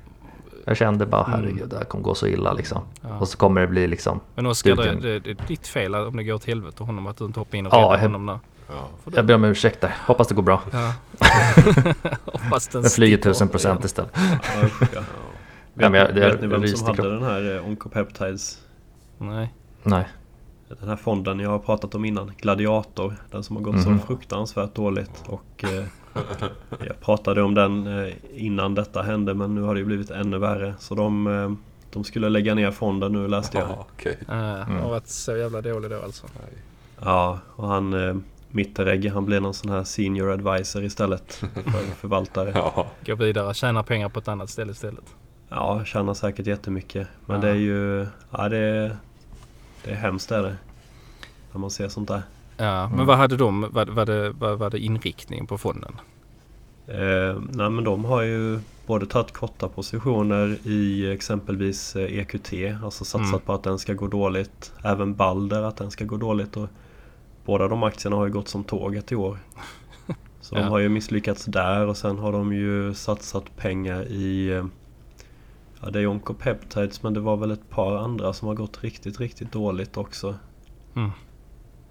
[0.68, 2.80] Jag kände bara herregud det här kommer gå så illa liksom.
[3.00, 3.08] Ja.
[3.18, 4.20] Och så kommer det bli liksom.
[4.34, 7.16] Men Oskar, det, det, det är ditt fel om det går åt helvete honom att
[7.16, 8.38] du inte hoppar in och Ja, räddar jag- honom där.
[8.68, 8.88] Ja.
[9.14, 9.94] Jag ber om ursäkt där.
[10.06, 10.60] Hoppas det går bra.
[10.72, 10.92] Ja.
[12.24, 13.86] Hoppas den Jag flyger tusen procent igen.
[13.86, 14.10] istället.
[15.76, 15.84] Usch, ja.
[15.84, 18.62] Jag- vet, det- vet ni vem som hade den här eh, Oncopeptides?
[19.18, 19.54] Nej.
[19.82, 20.08] Nej.
[20.80, 23.14] Den här fonden jag har pratat om innan, Gladiator.
[23.30, 24.00] Den som har gått så Mhm.
[24.00, 25.22] fruktansvärt dåligt.
[25.26, 25.84] Och eh,
[26.86, 30.38] jag pratade om den eh, innan detta hände men nu har det ju blivit ännu
[30.38, 30.74] värre.
[30.78, 31.52] Så de, eh,
[31.92, 33.68] de skulle lägga ner fonden nu läste jag.
[33.68, 34.18] Ja, okej.
[34.28, 36.26] Uh, Har varit så jävla dålig då alltså.
[36.42, 36.62] Nej.
[37.04, 38.16] Ja, och han eh,
[38.48, 41.50] Mitteregg han blev någon sån här senior advisor istället för
[42.00, 42.50] förvaltare.
[42.54, 42.86] Ja.
[43.06, 45.04] Gå vidare, tjäna pengar på ett annat ställe istället.
[45.56, 47.08] Ja, tjänar säkert jättemycket.
[47.26, 47.42] Men Ja.
[47.42, 48.06] det är ju...
[48.30, 48.96] Ja, det är,
[49.84, 50.56] det är hemskt är det.
[51.52, 52.22] När man ser sånt där.
[52.56, 53.06] Ja, men Mm.
[53.06, 55.92] vad hade de, vad, vad, det, vad var det inriktning på fonden?
[56.86, 62.52] Eh, nej men de har ju både tagit korta positioner i exempelvis eh, EQT,
[62.84, 63.40] alltså satsat Mm.
[63.40, 64.72] på att den ska gå dåligt.
[64.84, 66.56] Även Balder att den ska gå dåligt.
[66.56, 66.68] Och
[67.44, 69.38] båda de aktierna har ju gått som tåget i år.
[70.40, 70.60] Så Ja.
[70.60, 74.64] de har ju misslyckats där och sen har de ju satsat pengar i eh,
[75.86, 79.20] Ja, det är Oncopeptides men det var väl ett par andra som har gått riktigt,
[79.20, 80.34] riktigt dåligt också.
[80.94, 81.10] Mm.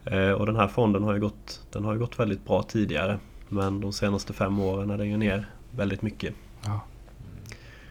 [0.05, 3.19] Eh, och den här fonden har ju gått, den har ju gått väldigt bra tidigare.
[3.49, 6.33] Men de senaste fem åren är den ju ner väldigt mycket.
[6.65, 6.81] Ja.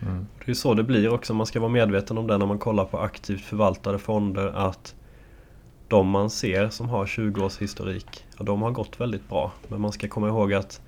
[0.02, 0.26] Mm.
[0.38, 1.34] Det är ju så det blir också.
[1.34, 4.46] Man ska vara medveten om det när man kollar på aktivt förvaltade fonder.
[4.46, 4.94] Att
[5.88, 9.52] de man ser som har 20 års historik, ja, de har gått väldigt bra.
[9.68, 10.80] Men man ska komma ihåg att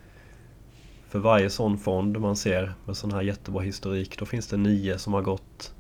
[1.08, 4.98] för varje sån fond man ser med sån här jättebra historik, då finns det nio
[4.98, 5.72] som har gått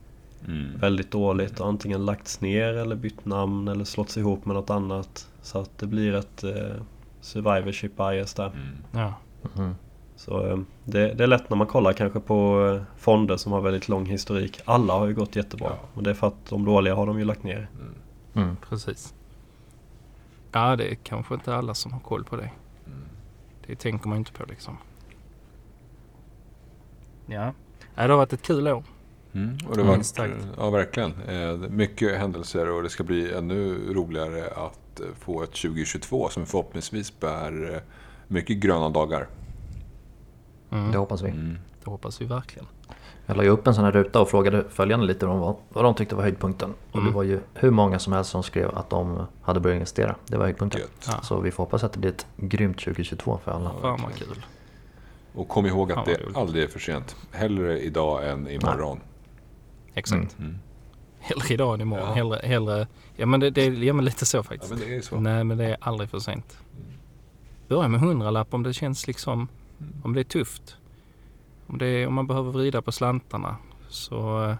[0.48, 0.78] Mm.
[0.78, 5.28] väldigt dåligt och antingen lagts ner eller bytt namn eller slått ihop med något annat.
[5.42, 6.82] Så att det blir ett eh,
[7.20, 8.46] survivorship bias där.
[8.46, 8.76] Mm.
[8.92, 9.14] Ja.
[9.56, 9.74] Mm.
[10.16, 13.60] Så eh, det, det är lätt när man kollar kanske på eh, fonder som har
[13.60, 14.60] väldigt lång historik.
[14.64, 15.68] Alla har ju gått jättebra.
[15.70, 15.88] Ja.
[15.94, 17.68] Och det är för att de dåliga har de ju lagt ner.
[18.34, 18.56] Mm.
[18.68, 19.14] Precis.
[20.52, 22.50] Ja, det är kanske inte alla som har koll på det.
[22.86, 22.98] Mm.
[23.66, 24.76] Det tänker man inte på liksom.
[27.26, 27.52] Ja.
[27.94, 28.82] ja det har varit ett kul år.
[29.34, 29.58] Mm.
[29.68, 30.32] Och det var, Minst sagt.
[30.56, 31.12] ja, verkligen.
[31.28, 36.46] Eh, Mycket händelser och det ska bli ännu roligare att eh, få ett 2022 som
[36.46, 37.80] förhoppningsvis bär eh,
[38.28, 39.26] mycket gröna dagar.
[40.70, 40.92] Mm.
[40.92, 41.28] Det hoppas vi.
[41.30, 41.58] Mm.
[41.84, 42.66] Det hoppas vi verkligen.
[43.26, 45.84] Jag la ju upp en sån här ruta och frågade följande lite om vad, vad
[45.84, 46.74] de tyckte var höjdpunkten.
[46.90, 47.06] Och Mm.
[47.10, 50.16] det var ju hur många som helst som skrev att de hade börjat investera.
[50.26, 50.80] Det var höjdpunkten.
[51.06, 51.12] Ja.
[51.22, 53.70] Så vi får hoppas att det blir ett grymt 2022 för alla.
[53.80, 54.46] Fan vad kul.
[55.36, 56.36] Och kom ihåg att vad det roligt.
[56.36, 57.16] aldrig är för sent.
[57.32, 59.00] Hellre idag än imorgon.
[59.94, 60.38] Exakt.
[60.38, 60.58] Mm.
[61.18, 62.06] Hellre idag än imorgon.
[62.08, 62.14] Ja.
[62.14, 62.86] Hellre, hellre...
[63.16, 64.70] Ja men det, det ja, men lite så Ja, faktiskt.
[64.72, 65.20] men det är så.
[65.20, 66.58] Nej men det är aldrig för sent.
[67.68, 69.48] Börja med hundralapp om det känns liksom...
[70.02, 70.76] Om det är tufft.
[71.66, 73.56] Om, det är, om man behöver vrida på slantarna.
[73.88, 74.56] Så eh,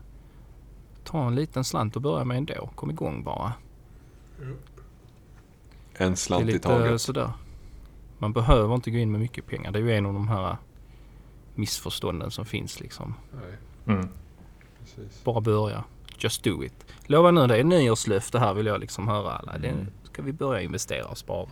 [1.05, 2.70] ta en liten slant och börja med ändå.
[2.74, 3.53] Kom igång bara.
[5.95, 7.01] En slant i taget.
[7.01, 7.31] sådär.
[8.18, 9.70] Man behöver inte gå in med mycket pengar.
[9.72, 10.57] Det är ju en av de här
[11.57, 13.14] missförstånden som finns liksom.
[13.86, 14.09] Mm.
[15.24, 15.84] Bara börja.
[16.18, 16.86] Just do it.
[17.07, 19.59] Lova nu, det är nyårslöfte här vill jag liksom höra alla.
[19.59, 19.86] Det Mm.
[20.02, 21.48] ska vi börja investera och spara.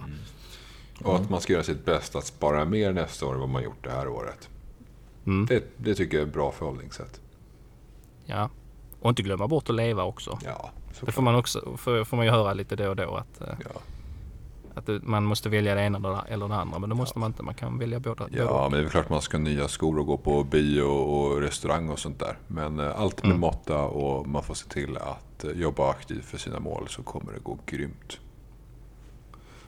[1.05, 3.63] Och att man ska göra sitt bästa att spara mer nästa år än vad man
[3.63, 4.49] gjort det här året.
[5.27, 5.47] Mm.
[5.47, 7.21] Det, det tycker jag är ett bra förhållningssätt.
[8.27, 8.51] Ja.
[9.01, 10.39] Och inte glömma bort att leva också.
[10.45, 13.41] Ja, Det får man också får, får man ju höra lite då och då att,
[13.41, 13.81] eh, Ja.
[14.75, 16.79] Att det, man måste välja det ena eller det- andra.
[16.79, 17.43] Men det måste man inte.
[17.43, 18.25] Man kan välja båda.
[18.31, 18.43] båda.
[18.43, 20.83] ja, men det är väl klart man ska ha nya skor och gå på bio
[20.83, 22.39] och restaurang och sånt där.
[22.47, 23.41] Men eh, allt med Mm.
[23.41, 27.33] måtta och man får se till att eh, jobba aktivt för sina mål så kommer
[27.33, 28.19] det gå grymt.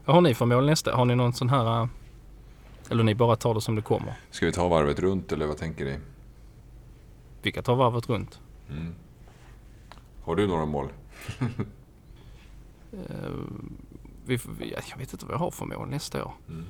[0.05, 0.97] Vad har ni för mål nästa?
[0.97, 1.81] Har ni någon sån här...
[1.83, 1.89] eh,
[2.91, 4.15] Eller ni bara tar det som det kommer?
[4.31, 5.99] Ska vi ta varvet runt eller vad tänker ni?
[7.43, 8.41] Vilka tar varvet runt?
[8.71, 8.95] Mm.
[10.25, 10.89] Har du några mål?
[14.27, 14.39] Vi,
[14.91, 16.33] jag vet inte vad jag har för mål nästa år.
[16.49, 16.65] Mm.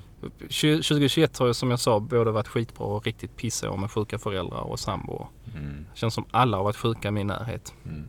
[0.50, 4.60] 2021 har ju som jag sa både varit skitbra och riktigt pissår med sjuka föräldrar
[4.60, 5.26] och sambo.
[5.56, 5.86] Mm.
[5.92, 7.74] Det känns som alla har varit sjuka i min närhet.
[7.84, 8.04] Mm.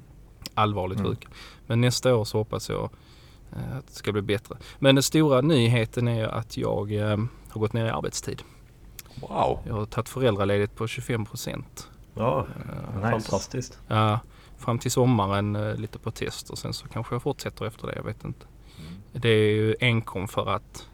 [0.53, 1.11] Allvarligt Mm.
[1.11, 1.27] sjuka.
[1.67, 2.89] Men nästa år så hoppas jag
[3.51, 4.55] eh, att det ska bli bättre.
[4.79, 7.17] Men den stora nyheten är att jag eh,
[7.49, 8.43] har gått ner i arbetstid.
[9.21, 9.59] Wow!
[9.67, 11.89] Jag har tagit föräldraledigt på 25 procent.
[12.13, 12.47] Ja,
[12.95, 13.09] Nice.
[13.11, 13.79] fantastiskt.
[13.87, 14.19] Ja,
[14.57, 17.95] fram till sommaren eh, lite på test och sen så kanske jag fortsätter efter det.
[17.95, 18.45] Jag vet inte.
[19.19, 20.87] Det är ju enkom för att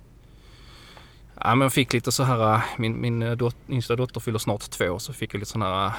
[1.35, 4.39] Ja, men jag fick lite så här, äh, min, min äh, dot, yngsta dotter fyller
[4.39, 5.91] snart två så fick jag lite sån här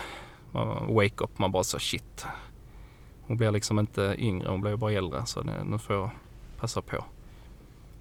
[0.55, 1.39] äh, wake up.
[1.39, 2.27] Man bara så shit.
[3.27, 6.11] Hon blir liksom inte yngre, hon blir bara äldre så det, nu får jag
[6.61, 7.05] passa på.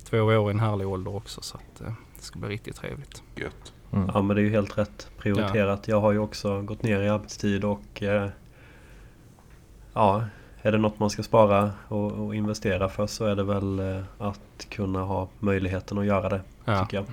[0.03, 3.23] Två år är en härlig ålder också så att det ska bli riktigt trevligt.
[3.35, 3.73] Gött.
[3.91, 4.09] Mm.
[4.13, 5.87] Ja men det är ju helt rätt prioriterat.
[5.87, 8.29] Jag har ju också gått ner i arbetstid och eh,
[9.93, 10.23] Ja,
[10.65, 14.03] är det något man ska spara och, och investera för så är det väl eh,
[14.17, 16.41] att kunna ha möjligheten att göra det.
[16.65, 17.05] Ja, Tycker jag.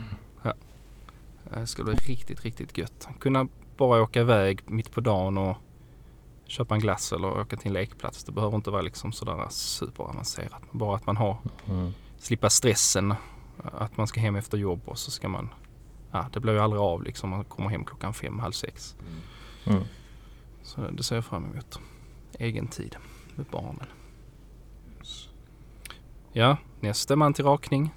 [1.61, 3.09] det ska bli riktigt, riktigt gött.
[3.21, 5.57] Kunna bara åka iväg mitt på dagen och
[6.47, 8.25] köpa en glass eller åka till en lekplats.
[8.25, 10.63] Det behöver inte vara liksom sådär superavancerat.
[10.71, 11.37] Bara att man har
[11.69, 11.93] Mm.
[12.19, 13.15] slippa stressen
[13.73, 15.49] att man ska hem efter jobb och så ska man
[16.13, 17.31] Ja, det blir ju aldrig av liksom.
[17.31, 18.97] Man kommer hem klockan fem, halv sex.
[19.65, 19.83] Mm.
[20.63, 21.81] Så det ser jag fram emot.
[22.39, 22.97] Egen tid
[23.41, 23.87] med barnen.
[26.33, 27.95] Ja, nästa man till rakning.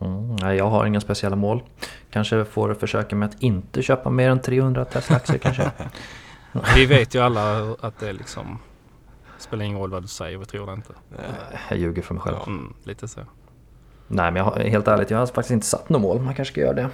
[0.00, 0.36] Mm.
[0.36, 1.62] Nej, jag har inga speciella mål.
[2.10, 5.70] Kanske får försöka med att inte köpa mer än 300 Tesla-aktier kanske.
[6.76, 8.58] Vi vet ju alla att det liksom
[9.38, 10.92] spelar ingen roll vad du säger, vi tror det inte.
[11.68, 12.36] Jag ljuger för mig själv.
[12.46, 13.20] Mm, lite så.
[14.08, 16.20] Nej, men jag har, helt ärligt, jag har faktiskt inte satt något mål.
[16.20, 16.90] Man kanske ska göra det.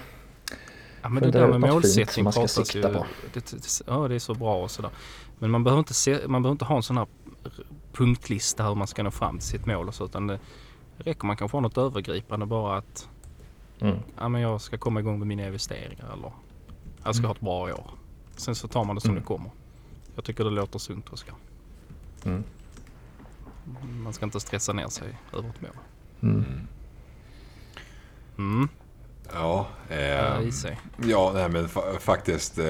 [1.02, 3.06] Ja, men det Fundera där med målsättning man ska pratas ju, sikta på.
[3.32, 4.90] det, det, ja, det är så bra och sådär.
[5.38, 7.06] Men man behöver inte, se, man behöver inte ha en sån här
[7.92, 10.38] punktlista hur man ska nå fram till sitt mål och så utan det
[10.98, 13.08] räcker man kanske ha något övergripande bara att
[13.82, 13.98] Mm.
[14.16, 16.32] ja, men jag ska komma igång med mina investeringar eller
[17.04, 17.90] jag ska ha ett bra år.
[18.36, 19.22] Sen så tar man det som Mm.
[19.22, 19.50] det kommer.
[20.14, 21.34] Jag tycker det låter sunt Oskar.
[22.24, 22.44] Mm.
[24.02, 25.76] Man ska inte stressa ner sig över ett mål.
[29.32, 29.40] Mm.
[29.40, 29.42] Mm.
[29.42, 30.38] Ja, Ja, eh,
[31.10, 32.58] ja nej, men fa- faktiskt.
[32.58, 32.64] Eh,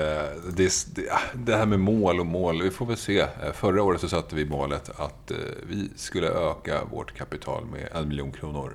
[0.54, 3.20] det, det, det här med mål och mål, vi får väl se.
[3.20, 5.36] Eh, Förra året så satte vi målet att eh,
[5.68, 8.74] vi skulle öka vårt kapital med en miljon kronor.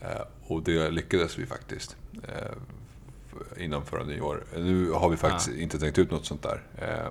[0.00, 1.96] Eh, och det lyckades vi faktiskt.
[2.28, 4.44] Eh, innan förra nyår.
[4.56, 6.62] Nu har vi faktiskt inte tänkt ut något sånt där.
[6.78, 7.06] Eh,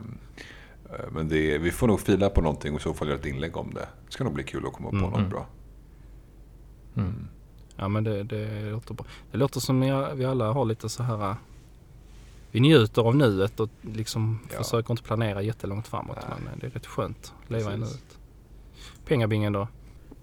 [0.95, 3.26] eh, men det, vi får nog fila på någonting och i så fall göra ett
[3.26, 3.88] inlägg om det.
[4.05, 5.09] Det ska nog bli kul att komma på Mm.
[5.09, 5.45] något bra.
[6.97, 7.28] Mm.
[7.76, 9.05] Ja men det, det låter bra.
[9.32, 9.80] Det låter som
[10.15, 11.30] vi alla har lite så här.
[11.30, 11.36] äh,
[12.51, 14.57] Vi njuter av nuet och liksom Ja.
[14.63, 16.17] försöker inte planera jättelångt framåt.
[16.30, 16.38] Nej.
[16.45, 17.93] Men det är rätt skönt att leva i Precis.
[17.95, 18.17] nuet.
[19.07, 19.67] Pengabingen då?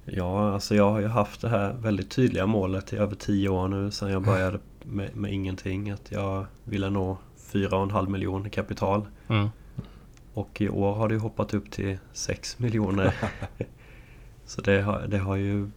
[0.04, 3.68] Ja, alltså jag har ju haft det här väldigt tydliga målet i över tio år
[3.68, 5.90] nu sedan jag började med, med ingenting.
[5.90, 7.18] Att jag ville nå
[7.52, 9.06] 4,5 miljoner i kapital.
[9.28, 9.48] Mm.
[10.34, 13.14] Och i år har det ju hoppat upp till 6 miljoner.
[14.46, 15.70] Så det har, det har ju...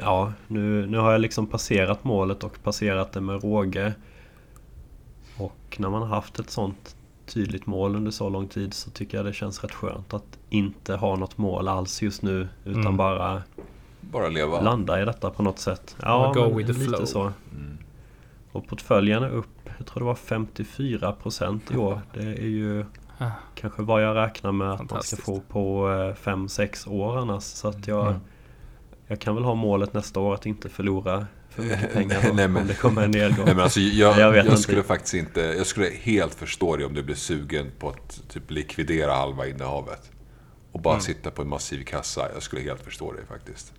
[0.00, 3.94] Ja, nu, nu har jag liksom passerat målet och passerat det med råge.
[5.36, 9.16] Och när man har haft ett sånt tydligt mål under så lång tid så tycker
[9.18, 12.48] jag det känns rätt skönt att inte ha något mål alls just nu.
[12.64, 12.96] Utan Mm.
[12.96, 13.42] bara
[14.00, 14.60] Bara leva.
[14.60, 15.96] landa i detta på något sätt.
[16.00, 17.04] Bara go with the lite flow.
[17.04, 17.20] så.
[17.22, 17.78] Mm.
[18.52, 22.00] Och portföljen är upp, jag tror det var 54% i år.
[22.14, 22.84] Det är ju
[23.20, 23.30] Ah.
[23.54, 25.88] kanske vad jag räknar med att man ska få på
[26.20, 27.42] 5-6 år annars.
[27.42, 28.20] Så att jag, Mm.
[29.08, 32.48] Jag kan väl ha målet nästa år att inte förlora för mycket pengar då, Nej,
[32.48, 33.44] men- om det kommer en nedgång.
[33.44, 35.40] Nej, men alltså, jag, Jag jag, skulle faktiskt inte...
[35.40, 40.10] Jag skulle helt förstå dig om du blev sugen på att typ likvidera halva innehavet.
[40.72, 41.00] Och bara Mm.
[41.02, 42.28] sitta på en massiv kassa.
[42.34, 43.72] Jag skulle helt förstå dig faktiskt.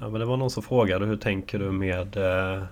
[0.00, 2.62] Ja, men det var någon som frågade hur tänker du med eh,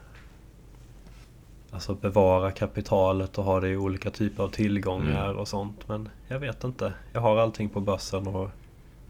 [1.70, 5.36] Alltså bevara kapitalet och ha det i olika typer av tillgångar Mm.
[5.38, 5.88] och sånt.
[5.88, 6.92] Men jag vet inte.
[7.12, 8.50] Jag har allting på börsen och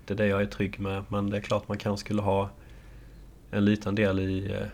[0.06, 1.04] det är det jag är trygg med.
[1.08, 2.50] Men det är klart man kanske skulle ha
[3.50, 4.66] en liten del i eh,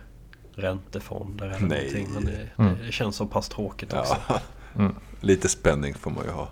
[0.61, 1.79] räntefonder eller Nej.
[1.79, 2.09] någonting.
[2.15, 2.75] Men det, Mm.
[2.87, 4.17] det känns så pass tråkigt också.
[4.29, 4.41] Ja.
[4.79, 4.95] Mm.
[5.21, 6.49] Lite spänning får man ju ha.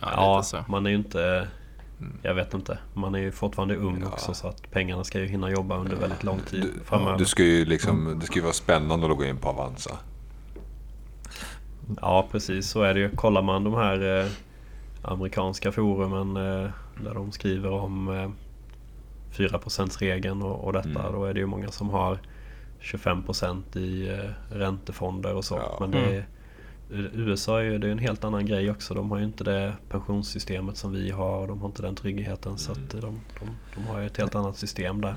[0.00, 1.48] Ja, Ja, man är ju inte...
[2.22, 2.78] Jag vet inte.
[2.94, 4.08] Man är ju fortfarande ung Ja.
[4.08, 7.18] också så att pengarna ska ju hinna jobba under väldigt lång tid Du, framöver.
[7.18, 9.98] du ska ju liksom, det ska ju vara spännande att logga in på Avanza.
[12.00, 13.10] Ja precis så är det ju.
[13.10, 14.30] Kollar man de här eh,
[15.02, 16.70] amerikanska forumen eh,
[17.04, 18.30] där de skriver om eh,
[19.36, 21.00] 4%-regeln och, och detta.
[21.00, 21.12] Mm.
[21.12, 22.18] Då är det ju många som har
[22.80, 25.54] 25% i eh, räntefonder och så.
[25.54, 25.76] Ja.
[25.80, 26.14] Men det Mm.
[26.14, 26.24] är,
[27.14, 28.94] USA är ju det är en helt annan grej också.
[28.94, 31.38] De har ju inte det pensionssystemet som vi har.
[31.40, 32.58] och De har inte den tryggheten.
[32.58, 33.20] Så att de, de,
[33.74, 35.14] de har ju ett helt annat system där.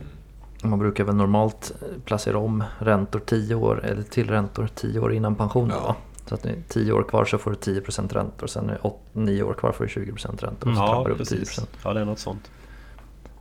[0.63, 5.13] Man brukar väl normalt eh, placera om räntor 10 år eller till räntor 10 år
[5.13, 5.88] innan pensionen Ja.
[5.88, 5.95] va?
[6.28, 8.47] Så att det är 10 år kvar så får du 10% räntor.
[8.47, 8.80] Sen är
[9.13, 10.69] 9 år kvar får du 20% räntor.
[10.69, 11.59] Och så Ja trappar du upp precis.
[11.59, 11.67] 10%.
[11.84, 12.51] Ja det är något sånt.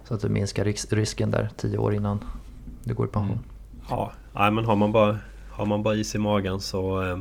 [0.04, 2.24] Så att du minskar risk- risken där 10 år innan
[2.84, 3.30] du går i pension.
[3.32, 3.44] Mm.
[3.90, 5.18] Ja, nej, men har man bara,
[5.50, 7.18] har man bara is i magen så eh,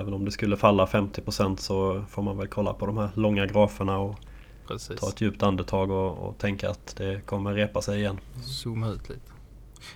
[0.00, 3.46] Även om det skulle falla 50% så får man väl kolla på de här långa
[3.46, 4.14] graferna och
[4.68, 5.00] Precis.
[5.00, 8.18] ta ett djupt andetag och, och tänka att det kommer repa sig igen.
[8.44, 9.32] Zooma ut lite.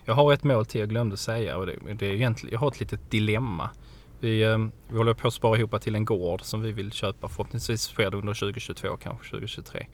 [0.05, 2.69] Jag har ett mål till jag glömde säga och det, det är egentligen, jag har
[2.69, 3.71] ett litet dilemma.
[4.21, 4.59] Vi, eh,
[4.89, 7.29] vi håller på att spara ihop till en gård som vi vill köpa.
[7.29, 9.87] Förhoppningsvis sker det under 2022, kanske 2023.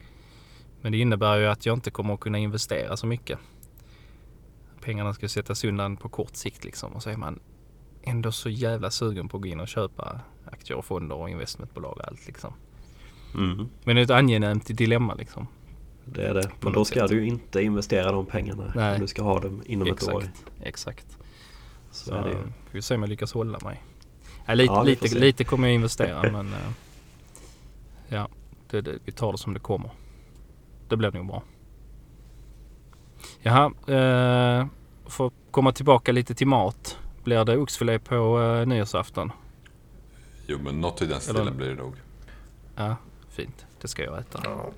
[0.81, 3.39] Men det innebär ju att jag inte kommer att kunna investera så mycket.
[4.81, 7.39] Pengarna ska sättas undan på kort sikt liksom och så är man
[8.03, 11.97] ändå så jävla sugen på att gå in och köpa aktier och fonder och investmentbolag
[11.97, 12.53] och allt liksom.
[13.35, 15.47] Mm, Men det är ett angenämt dilemma liksom.
[16.05, 16.51] det är det.
[16.59, 17.09] Men då ska sätt.
[17.09, 18.71] du inte investera de pengarna.
[18.75, 18.99] Nej.
[18.99, 20.21] Du ska ha dem inom ett år.
[20.21, 21.17] Exakt, exakt.
[21.91, 22.37] Så Så är det ju.
[22.71, 23.83] vi får se om jag lyckas hålla mig.
[24.47, 26.59] Ja, lite, Ja, lite, lite kommer jag investera men eh,
[28.07, 28.27] ja,
[28.69, 29.89] det, det, vi tar det som det kommer.
[30.87, 31.43] Det blir nog bra.
[33.41, 34.67] Jaha, eh,
[35.05, 36.97] för att komma tillbaka lite till mat.
[37.23, 39.31] Blir det oxfilé på eh, nyårsafton?
[40.47, 41.93] Jo, men något i den Eller- stilen blir det nog.
[42.75, 42.95] Ja,
[43.29, 43.65] fint.
[43.81, 44.39] Det ska jag äta.
[44.43, 44.69] Ja,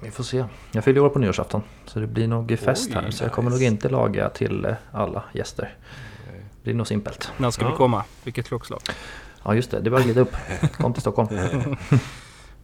[0.00, 0.44] vi får se.
[0.72, 1.62] Jag fyller år på nyårsafton.
[1.84, 3.10] Så det blir nog fest Oj, här.
[3.10, 3.62] Så jag kommer nice.
[3.62, 5.74] nog inte laga till eh, alla gäster.
[6.66, 7.32] Det blir nog simpelt.
[7.38, 7.70] När ska Ja.
[7.70, 8.04] vi komma?
[8.24, 8.80] Vilket klockslag?
[9.44, 10.36] Ja just det, det var glida upp.
[10.76, 11.28] Kom till Stockholm.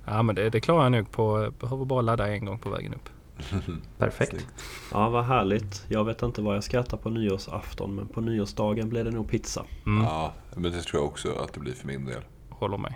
[0.04, 1.52] Ja men det, det klarar jag nog på.
[1.60, 3.08] Behöver bara ladda en gång på vägen upp.
[3.98, 4.46] Perfekt.
[4.92, 5.84] Ja, vad härligt.
[5.88, 9.28] Jag vet inte vad jag ska äta på nyårsafton men på nyårsdagen blir det nog
[9.30, 9.64] pizza.
[9.86, 10.04] Mm.
[10.04, 12.22] Ja, men det tror jag också att det blir för min del.
[12.50, 12.94] Håller med.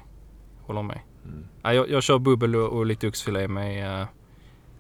[0.63, 1.01] Håller med.
[1.25, 1.45] Mm.
[1.63, 4.07] Ja, jag, jag kör bubbel och, och lite oxfilé med...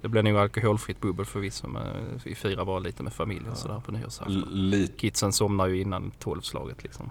[0.07, 1.69] eh, det blir nog alkoholfritt bubbel förvisso.
[1.69, 4.49] Men vi firar bara lite med familjen sådär på nyårsafton.
[4.51, 7.11] Lite, Kidsen somnar ju innan tolvslaget liksom.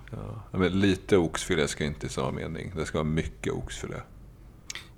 [0.52, 2.72] ja, men lite oxfilé ska inte i samma mening.
[2.76, 3.98] Det ska vara mycket oxfilé.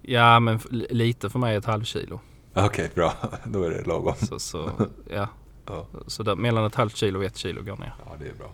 [0.01, 2.19] Ja, men lite för mig är ett halvt kilo.
[2.53, 3.13] Okej, bra.
[3.45, 4.15] Då är det lagom.
[4.15, 4.71] Så, så,
[5.09, 5.27] ja.
[5.69, 5.87] Ja.
[6.07, 7.93] så där, mellan ett halvt kilo och ett kilo går ner.
[8.05, 8.51] Ja, det är bra.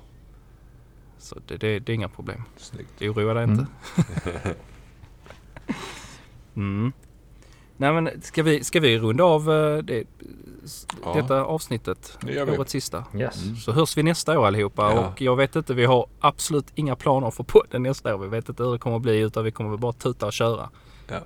[1.17, 2.43] Så det, det, det är inga problem.
[2.57, 3.01] Snyggt.
[3.01, 3.65] Oroa dig inte.
[6.55, 6.91] Mm.
[7.77, 10.03] Nej men ska vi, ska vi runda av eh, det,
[11.03, 11.13] Ja.
[11.13, 12.17] detta avsnittet?
[12.21, 12.57] Det gör vi.
[12.57, 13.03] Årets sista.
[13.15, 13.43] Yes.
[13.43, 13.55] Mm.
[13.55, 15.07] Så hörs vi nästa år allihopa Ja.
[15.07, 18.19] och jag vet inte, vi har absolut inga planer för podden nästa år.
[18.19, 20.33] Vi vet inte hur det kommer att bli utan vi kommer väl bara tuta och
[20.33, 20.69] köra.
[21.07, 21.19] Ja,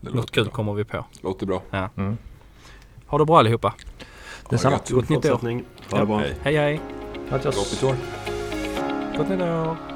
[0.00, 0.52] det Något kul bra.
[0.52, 1.04] kommer vi på.
[1.20, 1.62] Låter bra.
[1.96, 2.16] Mm.
[3.06, 3.74] Ha det bra allihopa.
[4.50, 4.78] Detsamma.
[4.90, 5.62] Gott nytt år.
[5.90, 6.18] Ha det bra.
[6.18, 6.34] Hej.
[6.42, 6.80] Hej.
[7.30, 7.96] Gott nytt år.
[9.16, 9.89] Gott nytt år.